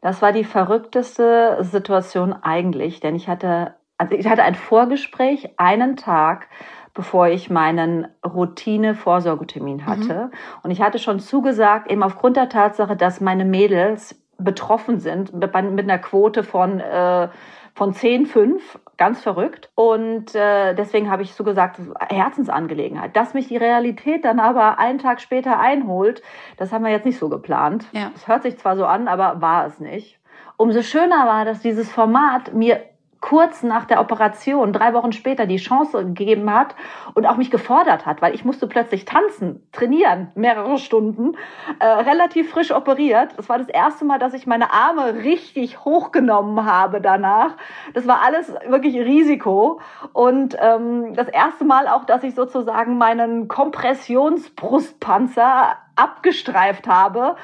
Das 0.00 0.22
war 0.22 0.32
die 0.32 0.44
verrückteste 0.44 1.58
Situation 1.60 2.32
eigentlich, 2.32 3.00
denn 3.00 3.14
ich 3.14 3.28
hatte, 3.28 3.74
also 3.98 4.14
ich 4.14 4.26
hatte 4.26 4.42
ein 4.42 4.54
Vorgespräch 4.54 5.58
einen 5.58 5.96
Tag, 5.96 6.48
bevor 6.94 7.28
ich 7.28 7.50
meinen 7.50 8.08
Routine-Vorsorgetermin 8.24 9.78
mhm. 9.78 9.86
hatte. 9.86 10.14
Mhm. 10.14 10.30
Und 10.62 10.70
ich 10.70 10.80
hatte 10.80 10.98
schon 10.98 11.20
zugesagt, 11.20 11.90
eben 11.90 12.02
aufgrund 12.02 12.36
der 12.36 12.48
Tatsache, 12.48 12.96
dass 12.96 13.20
meine 13.20 13.44
Mädels 13.44 14.19
betroffen 14.44 15.00
sind, 15.00 15.32
mit, 15.34 15.54
einer 15.54 15.98
Quote 15.98 16.42
von, 16.42 16.80
äh, 16.80 17.28
von 17.74 17.94
10, 17.94 18.26
5, 18.26 18.78
ganz 18.96 19.22
verrückt. 19.22 19.70
Und 19.74 20.34
äh, 20.34 20.74
deswegen 20.74 21.10
habe 21.10 21.22
ich 21.22 21.34
so 21.34 21.44
gesagt, 21.44 21.80
Herzensangelegenheit. 22.08 23.16
Dass 23.16 23.34
mich 23.34 23.48
die 23.48 23.56
Realität 23.56 24.24
dann 24.24 24.40
aber 24.40 24.78
einen 24.78 24.98
Tag 24.98 25.20
später 25.20 25.58
einholt, 25.58 26.22
das 26.56 26.72
haben 26.72 26.84
wir 26.84 26.90
jetzt 26.90 27.06
nicht 27.06 27.18
so 27.18 27.28
geplant. 27.28 27.86
Ja. 27.92 28.10
Das 28.12 28.28
hört 28.28 28.42
sich 28.42 28.58
zwar 28.58 28.76
so 28.76 28.86
an, 28.86 29.08
aber 29.08 29.40
war 29.40 29.66
es 29.66 29.80
nicht. 29.80 30.18
Umso 30.56 30.82
schöner 30.82 31.26
war, 31.26 31.44
dass 31.46 31.60
dieses 31.60 31.90
Format 31.90 32.52
mir 32.52 32.89
kurz 33.20 33.62
nach 33.62 33.84
der 33.84 34.00
Operation, 34.00 34.72
drei 34.72 34.94
Wochen 34.94 35.12
später, 35.12 35.44
die 35.46 35.58
Chance 35.58 36.06
gegeben 36.06 36.50
hat 36.52 36.74
und 37.14 37.26
auch 37.26 37.36
mich 37.36 37.50
gefordert 37.50 38.06
hat, 38.06 38.22
weil 38.22 38.34
ich 38.34 38.46
musste 38.46 38.66
plötzlich 38.66 39.04
tanzen, 39.04 39.62
trainieren, 39.72 40.32
mehrere 40.34 40.78
Stunden, 40.78 41.36
äh, 41.78 41.86
relativ 41.86 42.50
frisch 42.50 42.72
operiert. 42.72 43.34
Das 43.36 43.46
war 43.48 43.58
das 43.58 43.68
erste 43.68 44.06
Mal, 44.06 44.18
dass 44.18 44.32
ich 44.32 44.46
meine 44.46 44.72
Arme 44.72 45.16
richtig 45.22 45.84
hochgenommen 45.84 46.64
habe 46.64 47.02
danach. 47.02 47.56
Das 47.92 48.06
war 48.06 48.22
alles 48.22 48.54
wirklich 48.66 48.96
Risiko 48.96 49.80
und 50.12 50.56
ähm, 50.58 51.14
das 51.14 51.28
erste 51.28 51.64
Mal 51.64 51.88
auch, 51.88 52.04
dass 52.04 52.22
ich 52.22 52.34
sozusagen 52.34 52.96
meinen 52.96 53.48
Kompressionsbrustpanzer 53.48 55.76
abgestreift 55.96 56.86
habe. 56.88 57.36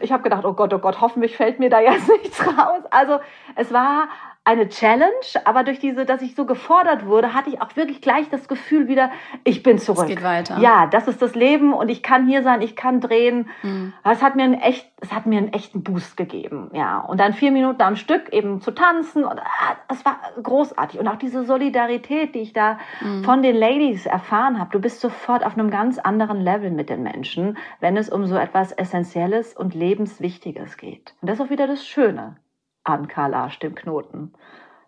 Ich 0.00 0.12
habe 0.12 0.22
gedacht, 0.22 0.44
oh 0.44 0.52
Gott, 0.52 0.72
oh 0.72 0.78
Gott, 0.78 1.00
hoffentlich 1.00 1.36
fällt 1.36 1.58
mir 1.58 1.70
da 1.70 1.80
jetzt 1.80 2.08
nichts 2.22 2.46
raus. 2.46 2.84
Also 2.90 3.18
es 3.56 3.72
war 3.72 4.06
eine 4.46 4.68
Challenge, 4.68 5.10
aber 5.46 5.64
durch 5.64 5.78
diese, 5.78 6.04
dass 6.04 6.20
ich 6.20 6.34
so 6.34 6.44
gefordert 6.44 7.06
wurde, 7.06 7.32
hatte 7.32 7.48
ich 7.48 7.62
auch 7.62 7.74
wirklich 7.76 8.02
gleich 8.02 8.28
das 8.28 8.46
Gefühl 8.46 8.88
wieder, 8.88 9.10
ich 9.42 9.62
bin 9.62 9.78
zurück. 9.78 10.02
Es 10.02 10.08
geht 10.08 10.22
weiter. 10.22 10.58
Ja, 10.58 10.86
das 10.86 11.08
ist 11.08 11.22
das 11.22 11.34
Leben 11.34 11.72
und 11.72 11.88
ich 11.88 12.02
kann 12.02 12.26
hier 12.26 12.42
sein, 12.42 12.60
ich 12.60 12.76
kann 12.76 13.00
drehen. 13.00 13.48
Mhm. 13.62 13.94
Es 14.04 14.22
hat 14.22 14.36
mir 14.36 14.44
einen 14.44 14.60
echt, 14.60 14.86
es 15.00 15.12
hat 15.12 15.24
mir 15.24 15.38
einen 15.38 15.54
echten 15.54 15.82
Boost 15.82 16.18
gegeben, 16.18 16.70
ja. 16.74 17.00
Und 17.00 17.20
dann 17.20 17.32
vier 17.32 17.52
Minuten 17.52 17.80
am 17.80 17.96
Stück 17.96 18.34
eben 18.34 18.60
zu 18.60 18.72
tanzen 18.72 19.24
und 19.24 19.40
ah, 19.40 19.76
es 19.88 20.04
war 20.04 20.18
großartig 20.42 21.00
und 21.00 21.08
auch 21.08 21.16
diese 21.16 21.44
Solidarität, 21.44 22.34
die 22.34 22.40
ich 22.40 22.52
da 22.52 22.78
mhm. 23.00 23.24
von 23.24 23.40
den 23.40 23.56
Ladies 23.56 24.04
erfahren 24.04 24.58
habe. 24.58 24.70
Du 24.72 24.78
bist 24.78 25.00
sofort 25.00 25.44
auf 25.44 25.54
einem 25.54 25.70
ganz 25.70 25.98
anderen 25.98 26.42
Level 26.42 26.70
mit 26.70 26.90
den 26.90 27.02
Menschen, 27.02 27.56
wenn 27.80 27.96
es 27.96 28.10
um 28.10 28.26
so 28.26 28.36
etwas 28.36 28.72
Essentielles 28.72 29.54
und 29.54 29.74
Lebenswichtiges 29.74 30.76
geht. 30.76 31.14
Und 31.22 31.30
das 31.30 31.38
ist 31.38 31.46
auch 31.46 31.50
wieder 31.50 31.66
das 31.66 31.86
Schöne 31.86 32.36
an 32.84 33.08
Karl 33.08 33.34
Arsch, 33.34 33.58
dem 33.58 33.74
Knoten. 33.74 34.32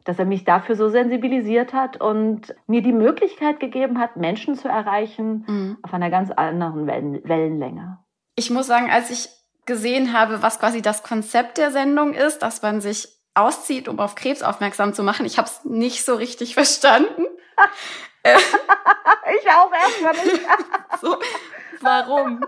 Dass 0.04 0.18
er 0.18 0.24
mich 0.24 0.44
dafür 0.44 0.76
so 0.76 0.88
sensibilisiert 0.88 1.72
hat 1.72 2.00
und 2.00 2.54
mir 2.66 2.82
die 2.82 2.92
Möglichkeit 2.92 3.58
gegeben 3.58 3.98
hat, 3.98 4.16
Menschen 4.16 4.54
zu 4.54 4.68
erreichen 4.68 5.44
mhm. 5.48 5.78
auf 5.82 5.92
einer 5.92 6.10
ganz 6.10 6.30
anderen 6.30 6.86
Wellen 6.86 7.20
Wellenlänge. 7.24 7.98
Ich 8.36 8.50
muss 8.50 8.66
sagen, 8.66 8.90
als 8.90 9.10
ich 9.10 9.28
gesehen 9.64 10.12
habe, 10.12 10.42
was 10.42 10.60
quasi 10.60 10.80
das 10.80 11.02
Konzept 11.02 11.58
der 11.58 11.72
Sendung 11.72 12.14
ist, 12.14 12.38
dass 12.38 12.62
man 12.62 12.80
sich 12.80 13.08
auszieht, 13.34 13.88
um 13.88 13.98
auf 13.98 14.14
Krebs 14.14 14.42
aufmerksam 14.42 14.94
zu 14.94 15.02
machen, 15.02 15.26
ich 15.26 15.38
habe 15.38 15.48
es 15.48 15.64
nicht 15.64 16.04
so 16.04 16.14
richtig 16.14 16.54
verstanden. 16.54 17.26
ich 18.24 19.50
auch 19.50 19.72
erstmal 19.72 20.12
nicht. 20.12 20.40
so, 21.00 21.16
warum? 21.80 22.44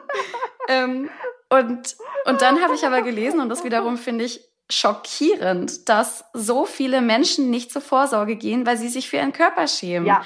ähm, 0.69 1.11
und, 1.51 1.97
und 2.27 2.43
dann 2.43 2.63
habe 2.63 2.75
ich 2.75 2.87
aber 2.87 3.03
gelesen, 3.03 3.41
und 3.41 3.49
das 3.49 3.65
wiederum 3.65 3.97
finde 3.97 4.25
ich 4.25 4.49
schockierend, 4.71 5.89
dass 5.89 6.25
so 6.33 6.67
viele 6.67 7.01
Menschen 7.01 7.51
nicht 7.51 7.73
zur 7.73 7.83
Vorsorge 7.83 8.37
gehen, 8.37 8.67
weil 8.67 8.77
sie 8.77 8.89
sich 8.89 9.09
für 9.09 9.17
ihren 9.17 9.33
Körper 9.33 9.67
schämen. 9.67 10.07
Ja. 10.07 10.23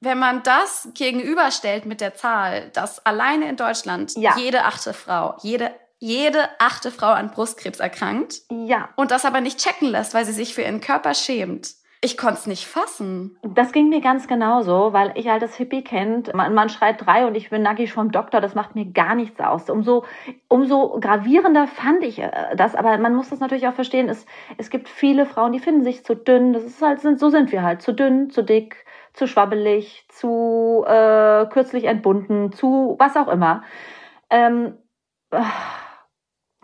Wenn 0.00 0.18
man 0.18 0.42
das 0.42 0.88
gegenüberstellt 0.94 1.86
mit 1.86 2.00
der 2.00 2.14
Zahl, 2.14 2.70
dass 2.70 3.04
alleine 3.06 3.48
in 3.48 3.56
Deutschland 3.56 4.12
ja. 4.16 4.36
jede 4.36 4.64
achte 4.64 4.92
Frau, 4.92 5.36
jede 5.42 5.70
jede 5.98 6.50
achte 6.58 6.90
Frau 6.90 7.12
an 7.12 7.30
Brustkrebs 7.30 7.80
erkrankt. 7.80 8.42
Ja. 8.50 8.90
Und 8.96 9.10
das 9.10 9.24
aber 9.24 9.40
nicht 9.40 9.58
checken 9.58 9.88
lässt, 9.88 10.12
weil 10.12 10.26
sie 10.26 10.34
sich 10.34 10.54
für 10.54 10.60
ihren 10.60 10.82
Körper 10.82 11.14
schämt. 11.14 11.70
Ich 12.04 12.18
konnte 12.18 12.34
es 12.34 12.46
nicht 12.46 12.66
fassen. 12.66 13.38
Das 13.42 13.72
ging 13.72 13.88
mir 13.88 14.02
ganz 14.02 14.28
genauso, 14.28 14.92
weil 14.92 15.12
ich 15.14 15.28
halt 15.28 15.40
das 15.40 15.54
Hippie 15.54 15.82
kennt. 15.82 16.34
Man, 16.34 16.52
man 16.52 16.68
schreit 16.68 17.06
drei 17.06 17.26
und 17.26 17.34
ich 17.34 17.48
bin 17.48 17.62
nackig 17.62 17.94
vom 17.94 18.12
Doktor. 18.12 18.42
Das 18.42 18.54
macht 18.54 18.74
mir 18.74 18.84
gar 18.84 19.14
nichts 19.14 19.40
aus. 19.40 19.70
Umso, 19.70 20.04
umso 20.48 21.00
gravierender 21.00 21.66
fand 21.66 22.04
ich 22.04 22.18
äh, 22.18 22.56
das. 22.56 22.74
Aber 22.74 22.98
man 22.98 23.14
muss 23.14 23.30
das 23.30 23.40
natürlich 23.40 23.66
auch 23.68 23.72
verstehen. 23.72 24.10
Es, 24.10 24.26
es 24.58 24.68
gibt 24.68 24.90
viele 24.90 25.24
Frauen, 25.24 25.52
die 25.52 25.60
finden 25.60 25.82
sich 25.82 26.04
zu 26.04 26.14
dünn. 26.14 26.52
Das 26.52 26.64
ist 26.64 26.82
halt, 26.82 27.00
so 27.00 27.30
sind 27.30 27.52
wir 27.52 27.62
halt. 27.62 27.80
Zu 27.80 27.92
dünn, 27.92 28.28
zu 28.28 28.42
dick, 28.42 28.84
zu 29.14 29.26
schwabbelig, 29.26 30.04
zu 30.10 30.84
äh, 30.86 31.46
kürzlich 31.46 31.84
entbunden, 31.84 32.52
zu 32.52 32.96
was 32.98 33.16
auch 33.16 33.28
immer. 33.28 33.62
Ähm, 34.28 34.76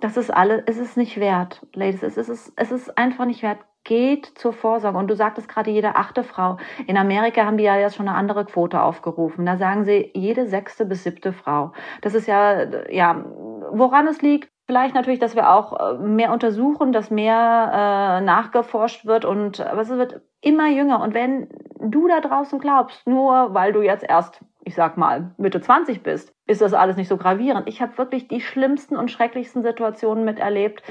das 0.00 0.18
ist 0.18 0.30
alles, 0.30 0.64
es 0.66 0.76
ist 0.76 0.98
nicht 0.98 1.18
wert, 1.18 1.66
Ladies. 1.72 2.02
Es 2.02 2.18
ist, 2.18 2.52
es 2.56 2.70
ist 2.70 2.98
einfach 2.98 3.24
nicht 3.24 3.42
wert 3.42 3.60
geht 3.84 4.26
zur 4.38 4.52
Vorsorge. 4.52 4.98
Und 4.98 5.08
du 5.08 5.16
sagtest 5.16 5.48
gerade 5.48 5.70
jede 5.70 5.96
achte 5.96 6.24
Frau. 6.24 6.58
In 6.86 6.96
Amerika 6.96 7.44
haben 7.44 7.56
die 7.56 7.64
ja 7.64 7.78
jetzt 7.78 7.96
schon 7.96 8.08
eine 8.08 8.16
andere 8.16 8.44
Quote 8.44 8.82
aufgerufen. 8.82 9.46
Da 9.46 9.56
sagen 9.56 9.84
sie 9.84 10.10
jede 10.14 10.46
sechste 10.46 10.84
bis 10.84 11.04
siebte 11.04 11.32
Frau. 11.32 11.72
Das 12.02 12.14
ist 12.14 12.26
ja, 12.26 12.64
ja, 12.90 13.24
woran 13.72 14.06
es 14.06 14.22
liegt. 14.22 14.50
Vielleicht 14.66 14.94
natürlich, 14.94 15.18
dass 15.18 15.34
wir 15.34 15.50
auch 15.50 15.80
äh, 15.80 15.98
mehr 15.98 16.32
untersuchen, 16.32 16.92
dass 16.92 17.10
mehr 17.10 17.34
äh, 17.34 18.24
nachgeforscht 18.24 19.04
wird 19.04 19.24
und 19.24 19.60
aber 19.60 19.80
es 19.80 19.88
wird 19.88 20.20
immer 20.40 20.68
jünger. 20.68 21.00
Und 21.00 21.12
wenn 21.12 21.48
du 21.80 22.06
da 22.06 22.20
draußen 22.20 22.60
glaubst, 22.60 23.04
nur 23.04 23.52
weil 23.52 23.72
du 23.72 23.82
jetzt 23.82 24.04
erst, 24.08 24.40
ich 24.64 24.76
sag 24.76 24.96
mal, 24.96 25.32
Mitte 25.38 25.60
20 25.60 26.04
bist, 26.04 26.32
ist 26.46 26.60
das 26.60 26.72
alles 26.72 26.96
nicht 26.96 27.08
so 27.08 27.16
gravierend. 27.16 27.68
Ich 27.68 27.82
habe 27.82 27.98
wirklich 27.98 28.28
die 28.28 28.40
schlimmsten 28.40 28.96
und 28.96 29.10
schrecklichsten 29.10 29.64
Situationen 29.64 30.24
miterlebt. 30.24 30.84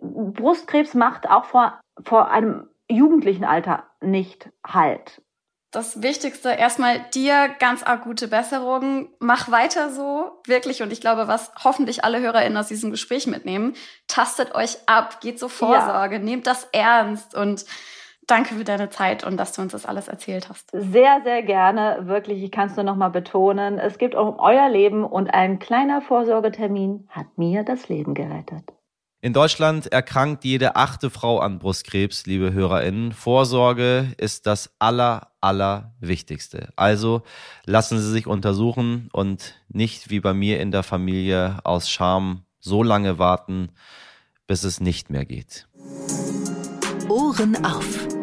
Brustkrebs 0.00 0.94
macht 0.94 1.30
auch 1.30 1.44
vor 1.44 1.78
vor 2.04 2.30
einem 2.30 2.68
jugendlichen 2.88 3.44
Alter 3.44 3.84
nicht 4.00 4.50
halt. 4.66 5.22
Das 5.70 6.02
Wichtigste, 6.02 6.48
erstmal 6.48 6.98
dir 7.12 7.50
ganz 7.58 7.82
arg 7.82 8.04
gute 8.04 8.26
Besserung. 8.26 9.10
Mach 9.18 9.50
weiter 9.50 9.90
so, 9.90 10.40
wirklich. 10.46 10.82
Und 10.82 10.92
ich 10.92 11.02
glaube, 11.02 11.28
was 11.28 11.52
hoffentlich 11.62 12.04
alle 12.04 12.20
HörerInnen 12.20 12.56
aus 12.56 12.68
diesem 12.68 12.90
Gespräch 12.90 13.26
mitnehmen, 13.26 13.74
tastet 14.06 14.54
euch 14.54 14.78
ab, 14.86 15.20
geht 15.20 15.38
zur 15.38 15.50
Vorsorge, 15.50 16.16
ja. 16.16 16.22
nehmt 16.22 16.46
das 16.46 16.66
ernst 16.72 17.34
und 17.34 17.66
danke 18.26 18.54
für 18.54 18.64
deine 18.64 18.88
Zeit 18.88 19.24
und 19.24 19.36
dass 19.36 19.52
du 19.52 19.60
uns 19.60 19.72
das 19.72 19.84
alles 19.84 20.08
erzählt 20.08 20.48
hast. 20.48 20.70
Sehr, 20.72 21.20
sehr 21.22 21.42
gerne. 21.42 21.98
Wirklich, 22.02 22.42
ich 22.42 22.50
kann 22.50 22.68
es 22.68 22.76
nur 22.76 22.84
noch 22.84 22.96
mal 22.96 23.10
betonen. 23.10 23.78
Es 23.78 23.98
geht 23.98 24.14
um 24.14 24.38
euer 24.38 24.70
Leben 24.70 25.04
und 25.04 25.34
ein 25.34 25.58
kleiner 25.58 26.00
Vorsorgetermin 26.00 27.08
hat 27.10 27.26
mir 27.36 27.62
das 27.62 27.90
Leben 27.90 28.14
gerettet. 28.14 28.72
In 29.20 29.32
Deutschland 29.32 29.90
erkrankt 29.90 30.44
jede 30.44 30.76
achte 30.76 31.10
Frau 31.10 31.40
an 31.40 31.58
Brustkrebs, 31.58 32.26
liebe 32.26 32.52
HörerInnen. 32.52 33.12
Vorsorge 33.12 34.14
ist 34.16 34.46
das 34.46 34.70
aller, 34.78 35.32
aller. 35.40 35.92
Also 36.76 37.22
lassen 37.64 37.98
Sie 37.98 38.12
sich 38.12 38.28
untersuchen 38.28 39.08
und 39.12 39.60
nicht 39.68 40.10
wie 40.10 40.20
bei 40.20 40.34
mir 40.34 40.60
in 40.60 40.70
der 40.70 40.84
Familie 40.84 41.58
aus 41.64 41.90
Scham 41.90 42.44
so 42.60 42.84
lange 42.84 43.18
warten, 43.18 43.70
bis 44.46 44.62
es 44.62 44.80
nicht 44.80 45.10
mehr 45.10 45.24
geht. 45.24 45.66
Ohren 47.08 47.64
auf. 47.64 48.17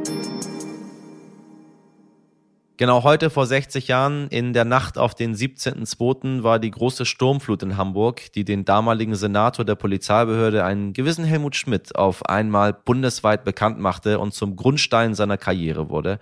Genau 2.78 3.04
heute 3.04 3.30
vor 3.30 3.46
60 3.46 3.88
Jahren, 3.88 4.28
in 4.28 4.52
der 4.52 4.66
Nacht 4.66 4.98
auf 4.98 5.16
den 5.16 5.34
17.02., 5.34 6.44
war 6.44 6.60
die 6.60 6.72
große 6.72 7.06
Sturmflut 7.06 7.64
in 7.64 7.78
Hamburg, 7.78 8.34
die 8.34 8.44
den 8.44 8.66
damaligen 8.66 9.16
Senator 9.16 9.64
der 9.64 9.76
Polizeibehörde, 9.76 10.66
einen 10.66 10.92
gewissen 10.92 11.24
Helmut 11.24 11.56
Schmidt, 11.56 11.96
auf 11.96 12.26
einmal 12.26 12.74
bundesweit 12.74 13.46
bekannt 13.46 13.80
machte 13.80 14.20
und 14.20 14.34
zum 14.34 14.58
Grundstein 14.58 15.16
seiner 15.16 15.38
Karriere 15.38 15.90
wurde. 15.90 16.20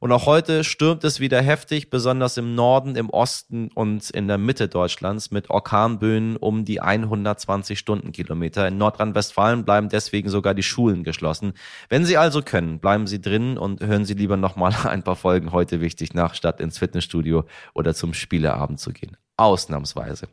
Und 0.00 0.12
auch 0.12 0.26
heute 0.26 0.64
stürmt 0.64 1.04
es 1.04 1.20
wieder 1.20 1.40
heftig, 1.42 1.90
besonders 1.90 2.36
im 2.36 2.54
Norden, 2.54 2.96
im 2.96 3.10
Osten 3.10 3.70
und 3.74 4.10
in 4.10 4.28
der 4.28 4.38
Mitte 4.38 4.68
Deutschlands 4.68 5.30
mit 5.30 5.50
Orkanböen 5.50 6.36
um 6.36 6.64
die 6.64 6.80
120 6.80 7.78
Stundenkilometer. 7.78 8.68
In 8.68 8.78
Nordrhein-Westfalen 8.78 9.64
bleiben 9.64 9.88
deswegen 9.88 10.28
sogar 10.28 10.54
die 10.54 10.62
Schulen 10.62 11.04
geschlossen. 11.04 11.54
Wenn 11.88 12.04
Sie 12.04 12.16
also 12.16 12.42
können, 12.42 12.78
bleiben 12.78 13.06
Sie 13.06 13.20
drin 13.20 13.58
und 13.58 13.80
hören 13.80 14.04
Sie 14.04 14.14
lieber 14.14 14.36
nochmal 14.36 14.74
ein 14.84 15.02
paar 15.02 15.16
Folgen 15.16 15.52
heute 15.52 15.80
wichtig 15.80 16.14
nach, 16.14 16.34
statt 16.34 16.60
ins 16.60 16.78
Fitnessstudio 16.78 17.44
oder 17.74 17.94
zum 17.94 18.14
Spieleabend 18.14 18.80
zu 18.80 18.92
gehen. 18.92 19.16
Ausnahmsweise. 19.36 20.28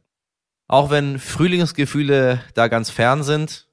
Auch 0.68 0.90
wenn 0.90 1.20
Frühlingsgefühle 1.20 2.42
da 2.56 2.68
ganz 2.68 2.90
fern 2.90 3.24
sind, 3.24 3.68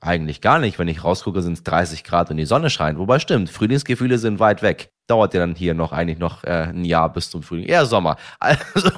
eigentlich 0.00 0.40
gar 0.40 0.58
nicht. 0.58 0.78
Wenn 0.78 0.88
ich 0.88 1.02
rausgucke, 1.02 1.42
sind 1.42 1.54
es 1.54 1.64
30 1.64 2.04
Grad 2.04 2.30
und 2.30 2.36
die 2.36 2.46
Sonne 2.46 2.70
scheint. 2.70 2.98
Wobei 2.98 3.18
stimmt, 3.18 3.50
Frühlingsgefühle 3.50 4.18
sind 4.18 4.38
weit 4.38 4.62
weg. 4.62 4.92
Dauert 5.06 5.34
ja 5.34 5.40
dann 5.40 5.54
hier 5.54 5.74
noch 5.74 5.92
eigentlich 5.92 6.18
noch 6.18 6.44
äh, 6.44 6.68
ein 6.68 6.84
Jahr 6.84 7.12
bis 7.12 7.30
zum 7.30 7.42
Frühling. 7.42 7.66
Eher 7.66 7.86
Sommer. 7.86 8.16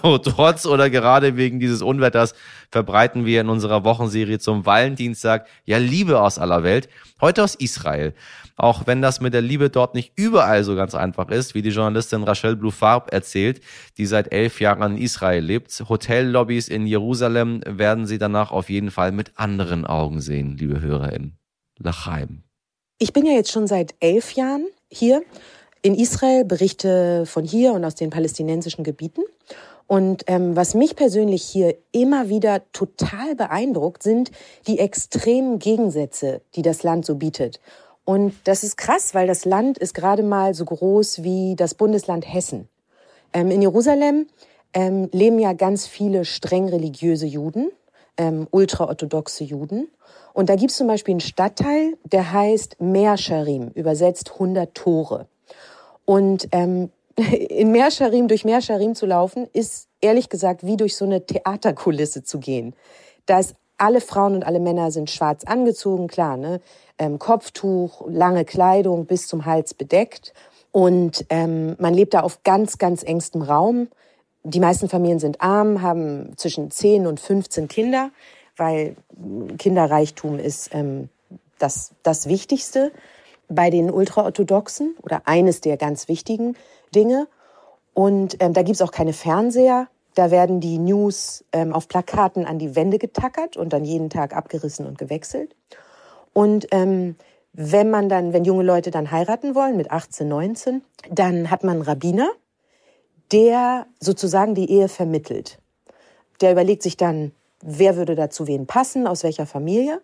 Also 0.03 0.19
trotz 0.19 0.67
oder 0.67 0.91
gerade 0.91 1.37
wegen 1.37 1.61
dieses 1.61 1.83
Unwetters 1.83 2.35
verbreiten 2.71 3.25
wir 3.25 3.41
in 3.41 3.49
unserer 3.49 3.85
Wochenserie 3.85 4.39
zum 4.39 4.67
Valentinstag 4.67 5.47
ja 5.65 5.79
Liebe 5.79 6.21
aus 6.21 6.39
aller 6.39 6.63
Welt. 6.63 6.89
Heute 7.21 7.43
aus 7.45 7.55
Israel. 7.55 8.15
Auch 8.57 8.87
wenn 8.87 9.03
das 9.03 9.21
mit 9.21 9.35
der 9.35 9.41
Liebe 9.41 9.71
dort 9.71 9.95
nicht 9.95 10.13
überall 10.17 10.65
so 10.65 10.75
ganz 10.75 10.95
einfach 10.95 11.29
ist, 11.29 11.55
wie 11.55 11.63
die 11.63 11.71
Journalistin 11.71 12.25
Rachel 12.25 12.57
Blufarb 12.57 13.13
erzählt, 13.13 13.61
die 13.99 14.07
seit 14.07 14.33
elf 14.33 14.61
Jahren 14.61 14.97
in 14.97 15.03
Israel 15.03 15.45
lebt. 15.45 15.71
Hotellobbys 15.89 16.69
in 16.69 16.87
Jerusalem 16.87 17.61
werden 17.67 18.07
sie 18.07 18.19
danach 18.19 18.51
auf 18.51 18.69
jeden 18.69 18.91
Fall 18.91 19.13
mit 19.13 19.33
anderen 19.37 19.87
Augen 19.87 20.21
sehen, 20.21 20.57
liebe 20.57 20.81
HörerInnen. 20.81 21.39
Lachaim. 21.79 22.43
Ich 22.99 23.13
bin 23.13 23.25
ja 23.27 23.33
jetzt 23.33 23.53
schon 23.53 23.69
seit 23.69 23.95
elf 24.01 24.33
Jahren 24.33 24.67
hier 24.91 25.23
in 25.89 25.95
Israel, 25.95 26.45
berichte 26.45 27.25
von 27.25 27.45
hier 27.47 27.73
und 27.73 27.83
aus 27.83 27.95
den 27.95 28.11
palästinensischen 28.11 28.85
Gebieten. 28.85 29.23
Und 29.87 30.25
ähm, 30.27 30.55
was 30.55 30.75
mich 30.75 30.97
persönlich 30.97 31.43
hier 31.43 31.77
immer 31.93 32.29
wieder 32.29 32.61
total 32.73 33.35
beeindruckt, 33.35 34.03
sind 34.03 34.31
die 34.67 34.81
extremen 34.81 35.59
Gegensätze, 35.59 36.43
die 36.55 36.61
das 36.61 36.83
Land 36.83 37.07
so 37.07 37.15
bietet. 37.15 37.59
Und 38.05 38.35
das 38.45 38.65
ist 38.65 38.77
krass, 38.77 39.15
weil 39.15 39.27
das 39.27 39.47
Land 39.47 39.79
ist 39.79 39.95
gerade 39.95 40.23
mal 40.23 40.53
so 40.53 40.67
groß 40.67 41.23
wie 41.23 41.57
das 41.57 41.73
Bundesland 41.73 42.31
Hessen. 42.31 42.69
Ähm, 43.33 43.51
in 43.51 43.63
Jerusalem 43.63 44.27
ähm, 44.75 45.09
leben 45.13 45.39
ja 45.39 45.55
ganz 45.55 45.87
viele 45.87 46.27
streng 46.27 46.69
religiöse 46.69 47.25
Juden, 47.25 47.71
ähm, 48.19 48.47
ultraorthodoxe 48.51 49.45
Juden. 49.45 49.89
Und 50.35 50.51
da 50.51 50.57
gibt 50.57 50.71
es 50.71 50.77
zum 50.77 50.87
Beispiel 50.87 51.13
einen 51.13 51.21
Stadtteil, 51.21 51.97
der 52.05 52.31
heißt 52.31 52.79
Meerscharim, 52.79 53.69
übersetzt 53.69 54.33
100 54.35 54.75
Tore. 54.75 55.29
Und 56.09 56.49
ähm, 56.53 56.91
in 57.17 57.71
Meerscharim, 57.71 58.29
durch 58.29 58.47
Meerscharim 58.47 58.95
zu 58.95 59.05
laufen, 59.05 59.47
ist 59.53 59.89
ehrlich 60.01 60.31
gesagt 60.31 60.65
wie 60.65 60.79
durch 60.79 60.97
so 60.97 61.05
eine 61.05 61.27
Theaterkulisse 61.27 62.25
zu 62.25 62.39
gehen. 62.39 62.75
Da 63.27 63.41
ist 63.41 63.55
alle 63.77 64.01
Frauen 64.01 64.35
und 64.35 64.43
alle 64.43 64.59
Männer 64.59 64.91
sind 64.91 65.11
schwarz 65.11 65.45
angezogen, 65.45 66.09
klar, 66.09 66.39
ne? 66.39 66.63
Ähm, 66.97 67.19
Kopftuch, 67.19 68.07
lange 68.09 68.47
Kleidung 68.47 69.05
bis 69.05 69.29
zum 69.29 69.45
Hals 69.45 69.75
bedeckt. 69.75 70.33
Und 70.73 71.27
ähm, 71.29 71.77
man 71.79 71.93
lebt 71.93 72.15
da 72.15 72.21
auf 72.21 72.43
ganz, 72.43 72.79
ganz 72.79 73.03
engstem 73.03 73.43
Raum. 73.43 73.89
Die 74.45 74.61
meisten 74.61 74.89
Familien 74.89 75.19
sind 75.19 75.43
arm, 75.43 75.83
haben 75.83 76.33
zwischen 76.39 76.71
10 76.71 77.07
und 77.07 77.21
15 77.21 77.69
Kinder, 77.69 78.13
weil 78.57 78.97
Kinderreichtum 79.59 80.39
ist 80.39 80.71
ähm, 80.73 81.11
das, 81.59 81.93
das 82.03 82.29
Wichtigste 82.31 82.93
bei 83.49 83.71
den 83.71 83.91
Ultraorthodoxen 83.91 84.97
oder 85.03 85.23
eines 85.25 85.61
der 85.61 85.77
ganz 85.77 86.09
wichtigen 86.09 86.57
Dinge. 86.95 87.29
Und 87.95 88.37
ähm, 88.41 88.53
da 88.53 88.63
gibt's 88.63 88.83
auch 88.83 88.93
keine 88.93 89.13
Fernseher. 89.13 89.89
Da 90.15 90.31
werden 90.31 90.61
die 90.61 90.79
News 90.79 91.45
ähm, 91.53 91.73
auf 91.73 91.89
Plakaten 91.89 92.45
an 92.45 92.59
die 92.59 92.77
Wände 92.77 92.99
getackert 92.99 93.57
und 93.57 93.73
dann 93.73 93.85
jeden 93.85 94.11
Tag 94.11 94.35
abgerissen 94.35 94.87
und 94.87 94.99
gewechselt. 94.99 95.55
Und 96.33 96.69
ähm, 96.71 97.17
wenn 97.53 97.91
man 97.91 98.09
dann, 98.09 98.33
wenn 98.33 98.45
junge 98.45 98.63
Leute 98.63 98.91
dann 98.91 99.11
heiraten 99.11 99.55
wollen 99.55 99.77
mit 99.77 99.91
18, 99.91 100.29
19, 100.29 100.83
dann 101.11 101.51
hat 101.51 101.65
man 101.65 101.77
einen 101.77 101.83
Rabbiner, 101.83 102.31
der 103.33 103.87
sozusagen 104.01 104.55
die 104.55 104.71
Ehe 104.71 104.89
vermittelt. 104.89 105.59
Der 106.41 106.53
überlegt 106.53 106.83
sich 106.83 106.97
dann, 106.97 107.33
wer 107.63 107.97
würde 107.97 108.15
dazu 108.15 108.47
wen 108.47 108.67
passen, 108.67 109.07
aus 109.07 109.25
welcher 109.25 109.47
Familie. 109.47 110.01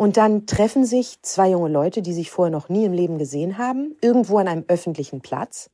Und 0.00 0.16
dann 0.16 0.46
treffen 0.46 0.86
sich 0.86 1.20
zwei 1.20 1.50
junge 1.50 1.68
Leute, 1.68 2.00
die 2.00 2.14
sich 2.14 2.30
vorher 2.30 2.50
noch 2.50 2.70
nie 2.70 2.86
im 2.86 2.94
Leben 2.94 3.18
gesehen 3.18 3.58
haben, 3.58 3.96
irgendwo 4.00 4.38
an 4.38 4.48
einem 4.48 4.64
öffentlichen 4.66 5.20
Platz. 5.20 5.68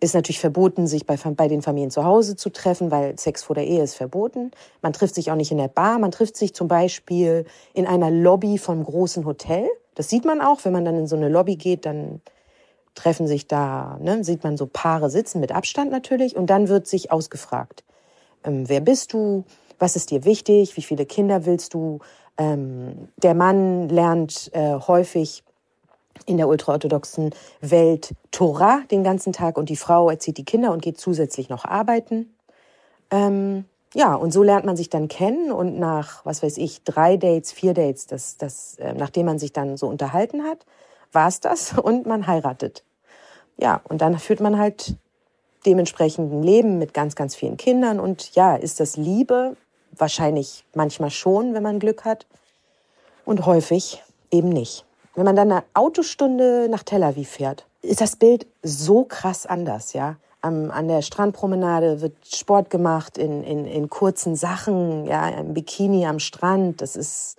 Ist 0.00 0.16
natürlich 0.16 0.40
verboten, 0.40 0.88
sich 0.88 1.06
bei, 1.06 1.14
bei 1.16 1.46
den 1.46 1.62
Familien 1.62 1.92
zu 1.92 2.02
Hause 2.02 2.34
zu 2.34 2.50
treffen, 2.50 2.90
weil 2.90 3.16
Sex 3.20 3.44
vor 3.44 3.54
der 3.54 3.64
Ehe 3.64 3.84
ist 3.84 3.94
verboten. 3.94 4.50
Man 4.80 4.92
trifft 4.92 5.14
sich 5.14 5.30
auch 5.30 5.36
nicht 5.36 5.52
in 5.52 5.58
der 5.58 5.68
Bar. 5.68 6.00
Man 6.00 6.10
trifft 6.10 6.36
sich 6.36 6.56
zum 6.56 6.66
Beispiel 6.66 7.44
in 7.72 7.86
einer 7.86 8.10
Lobby 8.10 8.58
vom 8.58 8.82
großen 8.82 9.24
Hotel. 9.24 9.68
Das 9.94 10.08
sieht 10.08 10.24
man 10.24 10.40
auch, 10.40 10.64
wenn 10.64 10.72
man 10.72 10.84
dann 10.84 10.98
in 10.98 11.06
so 11.06 11.14
eine 11.14 11.28
Lobby 11.28 11.54
geht, 11.54 11.86
dann 11.86 12.20
treffen 12.96 13.28
sich 13.28 13.46
da, 13.46 13.96
ne, 14.02 14.24
sieht 14.24 14.42
man 14.42 14.56
so 14.56 14.66
Paare 14.66 15.08
sitzen, 15.08 15.38
mit 15.38 15.52
Abstand 15.52 15.92
natürlich. 15.92 16.34
Und 16.34 16.50
dann 16.50 16.66
wird 16.66 16.88
sich 16.88 17.12
ausgefragt, 17.12 17.84
ähm, 18.42 18.68
wer 18.68 18.80
bist 18.80 19.12
du? 19.12 19.44
Was 19.78 19.94
ist 19.94 20.10
dir 20.10 20.24
wichtig? 20.24 20.76
Wie 20.76 20.82
viele 20.82 21.06
Kinder 21.06 21.46
willst 21.46 21.74
du? 21.74 22.00
Ähm, 22.38 23.08
der 23.16 23.34
Mann 23.34 23.88
lernt 23.88 24.50
äh, 24.54 24.74
häufig 24.74 25.44
in 26.26 26.36
der 26.36 26.48
ultraorthodoxen 26.48 27.34
Welt 27.60 28.14
Torah 28.30 28.82
den 28.90 29.04
ganzen 29.04 29.32
Tag 29.32 29.56
und 29.58 29.68
die 29.68 29.76
Frau 29.76 30.10
erzieht 30.10 30.38
die 30.38 30.44
Kinder 30.44 30.72
und 30.72 30.82
geht 30.82 30.98
zusätzlich 30.98 31.48
noch 31.48 31.64
arbeiten. 31.64 32.34
Ähm, 33.10 33.64
ja, 33.94 34.14
und 34.14 34.32
so 34.32 34.42
lernt 34.42 34.64
man 34.64 34.76
sich 34.76 34.88
dann 34.88 35.08
kennen 35.08 35.52
und 35.52 35.78
nach, 35.78 36.24
was 36.24 36.42
weiß 36.42 36.56
ich, 36.58 36.82
drei 36.82 37.16
Dates, 37.16 37.52
vier 37.52 37.74
Dates, 37.74 38.06
das, 38.06 38.36
das, 38.38 38.76
äh, 38.78 38.94
nachdem 38.94 39.26
man 39.26 39.38
sich 39.38 39.52
dann 39.52 39.76
so 39.76 39.86
unterhalten 39.86 40.44
hat, 40.44 40.64
war 41.12 41.28
es 41.28 41.40
das 41.40 41.78
und 41.78 42.06
man 42.06 42.26
heiratet. 42.26 42.84
Ja, 43.58 43.82
und 43.88 44.00
dann 44.00 44.18
führt 44.18 44.40
man 44.40 44.58
halt 44.58 44.96
dementsprechend 45.66 46.32
ein 46.32 46.42
Leben 46.42 46.78
mit 46.78 46.94
ganz, 46.94 47.14
ganz 47.14 47.34
vielen 47.34 47.56
Kindern 47.56 48.00
und 48.00 48.34
ja, 48.34 48.56
ist 48.56 48.80
das 48.80 48.96
Liebe? 48.96 49.56
Wahrscheinlich 49.96 50.64
manchmal 50.74 51.10
schon, 51.10 51.54
wenn 51.54 51.62
man 51.62 51.78
Glück 51.78 52.04
hat. 52.04 52.26
Und 53.24 53.46
häufig 53.46 54.02
eben 54.30 54.48
nicht. 54.48 54.84
Wenn 55.14 55.24
man 55.24 55.36
dann 55.36 55.52
eine 55.52 55.64
Autostunde 55.74 56.68
nach 56.70 56.82
Tel 56.82 57.02
Aviv 57.02 57.28
fährt, 57.28 57.66
ist 57.82 58.00
das 58.00 58.16
Bild 58.16 58.46
so 58.62 59.04
krass 59.04 59.46
anders, 59.46 59.92
ja. 59.92 60.16
Am, 60.40 60.72
an 60.72 60.88
der 60.88 61.02
Strandpromenade 61.02 62.00
wird 62.00 62.14
Sport 62.26 62.68
gemacht 62.68 63.16
in, 63.16 63.44
in, 63.44 63.64
in 63.64 63.88
kurzen 63.90 64.34
Sachen, 64.34 65.06
ja, 65.06 65.28
im 65.28 65.54
Bikini 65.54 66.06
am 66.06 66.18
Strand. 66.18 66.80
Das 66.80 66.96
ist, 66.96 67.36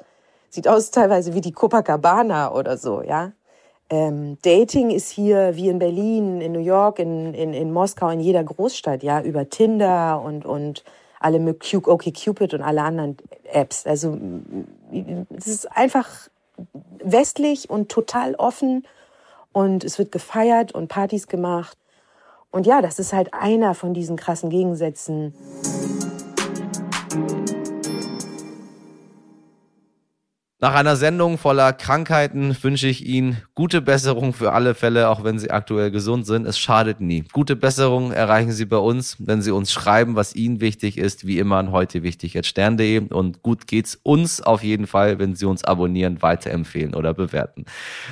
sieht 0.50 0.68
aus 0.70 0.92
teilweise 0.92 1.34
wie 1.34 1.42
die 1.42 1.52
Copacabana 1.52 2.54
oder 2.54 2.78
so, 2.78 3.02
ja. 3.02 3.34
Ähm, 3.90 4.38
Dating 4.44 4.90
ist 4.90 5.10
hier 5.10 5.56
wie 5.56 5.68
in 5.68 5.80
Berlin, 5.80 6.40
in 6.40 6.54
New 6.54 6.60
York, 6.60 7.00
in, 7.00 7.34
in, 7.34 7.54
in 7.54 7.74
Moskau, 7.74 8.10
in 8.10 8.22
jeder 8.22 8.44
Großstadt, 8.44 9.04
ja, 9.04 9.22
über 9.22 9.50
Tinder 9.50 10.22
und, 10.24 10.46
und 10.46 10.84
alle 11.24 11.40
mit 11.40 11.74
OkCupid 11.74 12.54
und 12.54 12.62
alle 12.62 12.84
anderen 12.84 13.18
Apps. 13.46 13.88
Also 13.88 14.18
es 15.36 15.48
ist 15.48 15.72
einfach 15.72 16.10
westlich 17.00 17.70
und 17.70 17.90
total 17.90 18.36
offen 18.36 18.86
und 19.54 19.84
es 19.84 19.98
wird 19.98 20.12
gefeiert 20.12 20.74
und 20.74 20.90
Partys 20.90 21.28
gemacht. 21.28 21.78
Und 22.52 22.68
ja, 22.68 22.82
das 22.82 23.00
ist 23.00 23.14
halt 23.14 23.34
einer 23.34 23.74
von 23.74 23.94
diesen 23.94 24.16
krassen 24.16 24.50
Gegensätzen. 24.50 25.34
Nach 30.64 30.76
einer 30.76 30.96
Sendung 30.96 31.38
voller 31.38 31.74
Krankheiten 31.74 32.56
wünsche 32.62 32.88
ich 32.88 33.06
Ihnen 33.06 33.36
gute 33.54 33.82
Besserung 33.82 34.32
für 34.32 34.54
alle 34.54 34.76
Fälle, 34.76 35.10
auch 35.10 35.26
wenn 35.26 35.38
Sie 35.38 35.52
aktuell 35.52 35.92
gesund 35.92 36.26
sind. 36.26 36.48
Es 36.48 36.58
schadet 36.58 37.02
nie. 37.02 37.26
Gute 37.34 37.58
Besserung 37.58 38.14
erreichen 38.14 38.54
Sie 38.54 38.64
bei 38.64 38.78
uns, 38.78 39.18
wenn 39.20 39.42
Sie 39.42 39.52
uns 39.52 39.74
schreiben, 39.74 40.16
was 40.16 40.34
Ihnen 40.34 40.62
wichtig 40.62 40.98
ist, 40.98 41.28
wie 41.28 41.38
immer 41.38 41.58
an 41.58 41.74
heute 41.74 42.02
wichtig 42.02 42.38
at 42.38 42.46
stern.de. 42.46 43.10
Und 43.10 43.42
gut 43.42 43.68
geht's 43.68 44.00
uns 44.04 44.40
auf 44.40 44.64
jeden 44.64 44.88
Fall, 44.88 45.20
wenn 45.20 45.36
Sie 45.36 45.44
uns 45.44 45.66
abonnieren, 45.66 46.22
weiterempfehlen 46.22 46.96
oder 46.96 47.14
bewerten. 47.14 47.66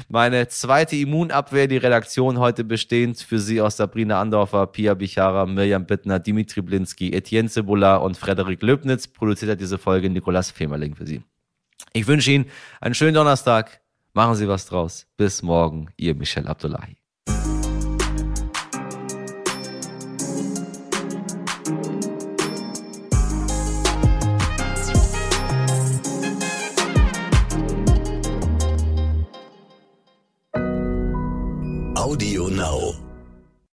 Meine 0.10 0.50
zweite 0.50 0.98
Immunabwehr, 0.98 1.68
die 1.68 1.78
Redaktion 1.78 2.38
heute 2.38 2.66
bestehend 2.66 3.18
für 3.22 3.40
Sie 3.40 3.62
aus 3.62 3.78
Sabrina 3.78 4.20
Andorfer, 4.20 4.68
Pia 4.68 4.94
Bichara, 4.96 5.46
Mirjam 5.46 5.86
Bittner, 5.86 6.20
Dimitri 6.20 6.62
Blinski, 6.62 7.14
Etienne 7.14 7.48
Cebula 7.48 7.96
und 7.96 8.18
Frederik 8.18 8.62
Löbnitz 8.62 9.08
produziert 9.08 9.52
hat 9.52 9.62
diese 9.62 9.78
Folge 9.78 10.10
Nikolas 10.10 10.52
Femerling 10.52 10.96
für 10.96 11.08
Sie. 11.08 11.24
Ich 11.93 12.08
wünsche 12.08 12.32
Ihnen 12.32 12.49
einen 12.80 12.95
schönen 12.95 13.13
Donnerstag. 13.13 13.82
Machen 14.13 14.36
Sie 14.36 14.47
was 14.47 14.65
draus. 14.65 15.08
Bis 15.17 15.41
morgen, 15.41 15.89
Ihr 15.97 16.15
Michel 16.15 16.47
Abdullahi. 16.47 16.97
Audio 31.95 32.47
Now. 32.49 33.11